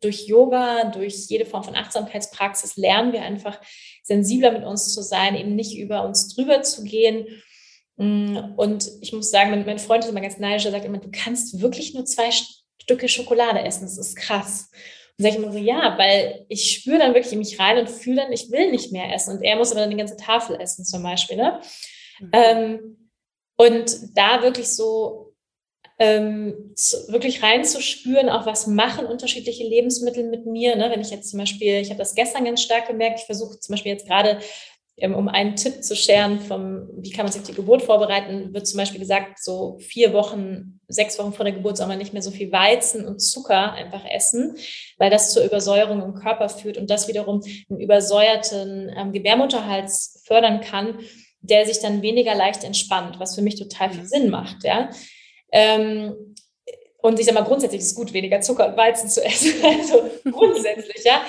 [0.00, 3.60] durch Yoga, durch jede Form von Achtsamkeitspraxis lernen wir einfach
[4.02, 7.26] sensibler mit uns zu sein, eben nicht über uns drüber zu gehen.
[7.96, 11.60] Und ich muss sagen, mein Freund ist immer ganz neidisch, er sagt immer, du kannst
[11.60, 12.30] wirklich nur zwei
[12.80, 13.82] Stücke Schokolade essen.
[13.82, 14.70] Das ist krass.
[15.18, 17.90] Und sage ich immer so, ja, weil ich spüre dann wirklich in mich rein und
[17.90, 19.36] fühle dann, ich will nicht mehr essen.
[19.36, 21.36] Und er muss aber dann die ganze Tafel essen zum Beispiel.
[21.36, 21.60] Ne?
[22.20, 22.30] Mhm.
[22.32, 23.10] Ähm,
[23.56, 25.29] und da wirklich so
[26.00, 30.74] ähm, zu, wirklich reinzuspüren, auch was machen unterschiedliche Lebensmittel mit mir.
[30.74, 30.90] Ne?
[30.90, 33.74] Wenn ich jetzt zum Beispiel, ich habe das gestern ganz stark gemerkt, ich versuche zum
[33.74, 34.40] Beispiel jetzt gerade
[34.96, 38.54] ähm, um einen Tipp zu scheren, vom, wie kann man sich auf die Geburt vorbereiten,
[38.54, 42.14] wird zum Beispiel gesagt, so vier Wochen, sechs Wochen vor der Geburt soll man nicht
[42.14, 44.56] mehr so viel Weizen und Zucker einfach essen,
[44.96, 50.62] weil das zur Übersäuerung im Körper führt und das wiederum einen übersäuerten ähm, Gebärmutterhals fördern
[50.62, 50.98] kann,
[51.42, 54.06] der sich dann weniger leicht entspannt, was für mich total viel mhm.
[54.06, 54.90] Sinn macht, ja.
[55.52, 56.34] Ähm,
[57.02, 59.54] und ich sage mal, grundsätzlich ist es gut, weniger Zucker und Weizen zu essen.
[59.62, 61.22] Also grundsätzlich, ja.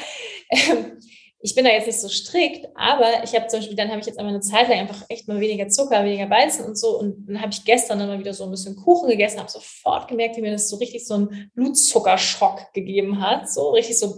[0.50, 1.00] Ähm,
[1.44, 4.06] ich bin da jetzt nicht so strikt, aber ich habe zum Beispiel, dann habe ich
[4.06, 7.00] jetzt einmal eine Zeit lang einfach echt mal weniger Zucker, weniger Weizen und so.
[7.00, 10.08] Und dann habe ich gestern dann mal wieder so ein bisschen Kuchen gegessen, habe sofort
[10.08, 13.50] gemerkt, wie mir das so richtig so einen Blutzuckerschock gegeben hat.
[13.50, 14.16] So richtig so,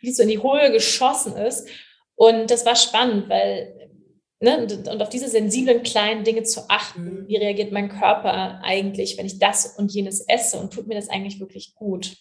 [0.00, 1.68] wie so in die Hohle geschossen ist.
[2.16, 3.87] Und das war spannend, weil
[4.40, 7.22] ne, und auf diese sensiblen kleinen Dinge zu achten.
[7.22, 7.28] Mhm.
[7.28, 11.08] Wie reagiert mein Körper eigentlich, wenn ich das und jenes esse und tut mir das
[11.08, 12.16] eigentlich wirklich gut?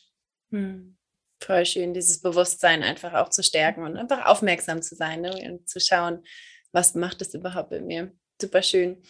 [0.49, 0.97] Mhm.
[1.39, 5.51] Voll schön, dieses Bewusstsein einfach auch zu stärken und einfach aufmerksam zu sein ne?
[5.51, 6.23] und zu schauen,
[6.71, 8.11] was macht es überhaupt mit mir.
[8.41, 9.03] Super schön.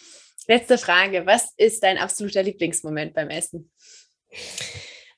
[0.48, 3.72] Letzte Frage, was ist dein absoluter Lieblingsmoment beim Essen?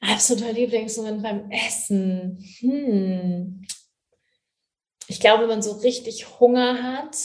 [0.01, 2.43] Absoluter Lieblingsmoment beim Essen.
[2.59, 3.67] Hm.
[5.07, 7.15] Ich glaube, wenn man so richtig Hunger hat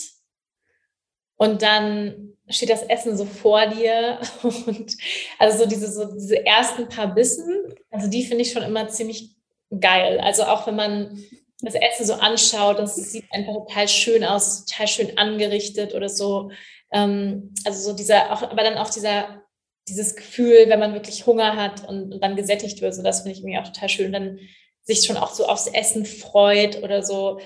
[1.37, 4.95] und dann steht das Essen so vor dir und
[5.39, 9.35] also so diese, so diese ersten paar Bissen, also die finde ich schon immer ziemlich
[9.79, 10.19] geil.
[10.19, 11.23] Also auch wenn man
[11.61, 16.51] das Essen so anschaut, das sieht einfach total schön aus, total schön angerichtet oder so.
[16.91, 19.41] Ähm, also so dieser, auch, aber dann auch dieser,
[19.87, 23.37] dieses Gefühl, wenn man wirklich Hunger hat und, und dann gesättigt wird, so das finde
[23.37, 24.39] ich mir auch total schön, dann
[24.83, 27.39] sich schon auch so aufs Essen freut oder so.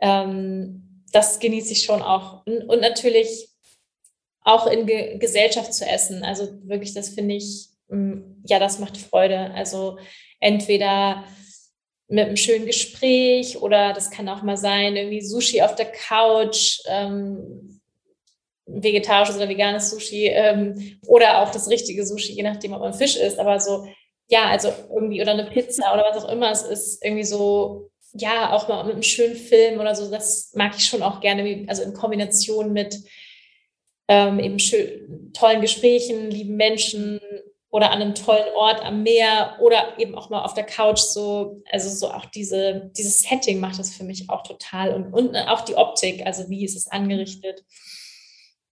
[0.00, 2.44] Ähm, das genieße ich schon auch.
[2.46, 3.48] Und, natürlich
[4.42, 6.22] auch in Ge Gesellschaft zu essen.
[6.22, 9.52] Also wirklich, das finde ich, mm, ja, das macht Freude.
[9.54, 9.98] Also
[10.40, 11.24] entweder
[12.08, 16.80] mit einem schönen Gespräch oder das kann auch mal sein, irgendwie Sushi auf der Couch,
[16.86, 17.80] ähm,
[18.66, 23.16] vegetarisches oder veganes Sushi ähm, oder auch das richtige Sushi, je nachdem, ob man Fisch
[23.16, 23.86] isst, aber so,
[24.28, 28.52] ja, also irgendwie oder eine Pizza oder was auch immer es ist, irgendwie so, ja,
[28.52, 31.82] auch mal mit einem schönen Film oder so, das mag ich schon auch gerne, also
[31.82, 32.98] in Kombination mit
[34.08, 37.20] ähm, eben schön, tollen Gesprächen, lieben Menschen,
[37.76, 41.60] oder an einem tollen Ort am Meer oder eben auch mal auf der Couch so,
[41.70, 45.60] also so auch diese, dieses Setting macht das für mich auch total und, und auch
[45.60, 47.66] die Optik, also wie ist es angerichtet.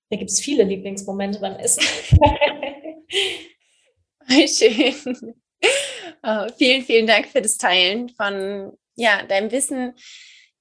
[0.09, 1.82] Da gibt es viele Lieblingsmomente beim Essen.
[4.49, 5.34] Schön.
[6.26, 9.95] Oh, vielen, vielen Dank für das Teilen von ja, deinem Wissen,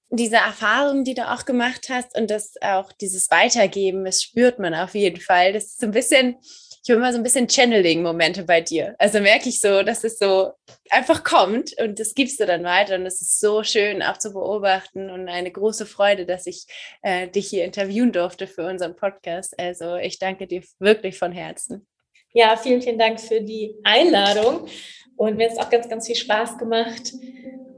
[0.10, 4.76] dieser Erfahrung, die du auch gemacht hast und das auch dieses Weitergeben, das spürt man
[4.76, 5.54] auf jeden Fall.
[5.54, 6.38] Das ist so ein bisschen,
[6.84, 8.96] ich habe immer so ein bisschen Channeling-Momente bei dir.
[9.00, 10.52] Also merke ich so, dass es so
[10.92, 12.96] einfach kommt und das gibst du dann weiter.
[12.96, 16.66] Und es ist so schön auch zu beobachten und eine große Freude, dass ich
[17.02, 19.58] äh, dich hier interviewen durfte für unseren Podcast.
[19.60, 21.88] Also ich danke dir wirklich von Herzen.
[22.34, 24.68] Ja, vielen, vielen Dank für die Einladung.
[25.16, 27.14] Und mir hat es auch ganz, ganz viel Spaß gemacht.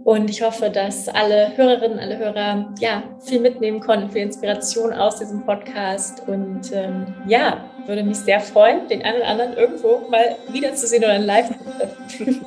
[0.05, 5.17] Und ich hoffe, dass alle Hörerinnen, alle Hörer ja viel mitnehmen konnten für Inspiration aus
[5.17, 6.21] diesem Podcast.
[6.27, 11.17] Und ähm, ja, würde mich sehr freuen, den einen oder anderen irgendwo mal wiederzusehen oder
[11.17, 12.45] live zu treffen.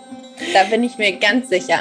[0.55, 1.81] Da bin ich mir ganz sicher.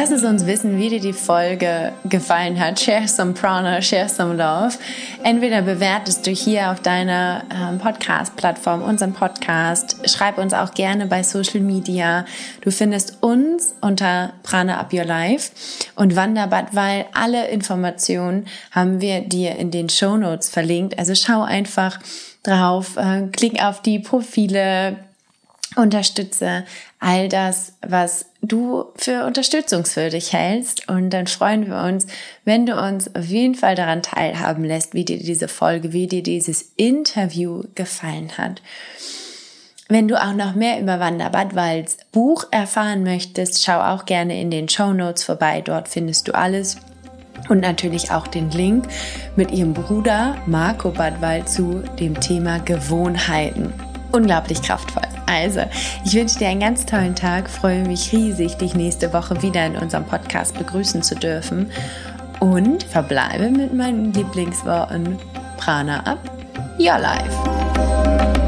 [0.00, 2.78] Lass es uns wissen, wie dir die Folge gefallen hat.
[2.78, 4.78] Share some prana, share some love.
[5.24, 9.96] Entweder bewertest du hier auf deiner ähm, Podcast-Plattform unseren Podcast.
[10.08, 12.26] Schreib uns auch gerne bei Social Media.
[12.60, 15.50] Du findest uns unter Prana Up Your Life
[15.96, 20.96] und Wanderbad, weil alle Informationen haben wir dir in den Show Notes verlinkt.
[20.96, 21.98] Also schau einfach
[22.44, 24.98] drauf, äh, klick auf die Profile,
[25.74, 26.64] unterstütze
[27.00, 30.88] all das, was du für unterstützungswürdig hältst.
[30.88, 32.06] Und dann freuen wir uns,
[32.44, 36.22] wenn du uns auf jeden Fall daran teilhaben lässt, wie dir diese Folge, wie dir
[36.22, 38.62] dieses Interview gefallen hat.
[39.90, 44.50] Wenn du auch noch mehr über Wanda Badwalds Buch erfahren möchtest, schau auch gerne in
[44.50, 45.62] den Show Notes vorbei.
[45.62, 46.76] Dort findest du alles.
[47.48, 48.86] Und natürlich auch den Link
[49.36, 53.72] mit ihrem Bruder Marco Badwald zu dem Thema Gewohnheiten.
[54.12, 55.07] Unglaublich kraftvoll.
[55.28, 55.60] Also,
[56.04, 59.76] ich wünsche dir einen ganz tollen Tag, freue mich riesig, dich nächste Woche wieder in
[59.76, 61.70] unserem Podcast begrüßen zu dürfen
[62.40, 65.18] und verbleibe mit meinen Lieblingsworten
[65.58, 66.18] Prana up,
[66.78, 68.47] your life.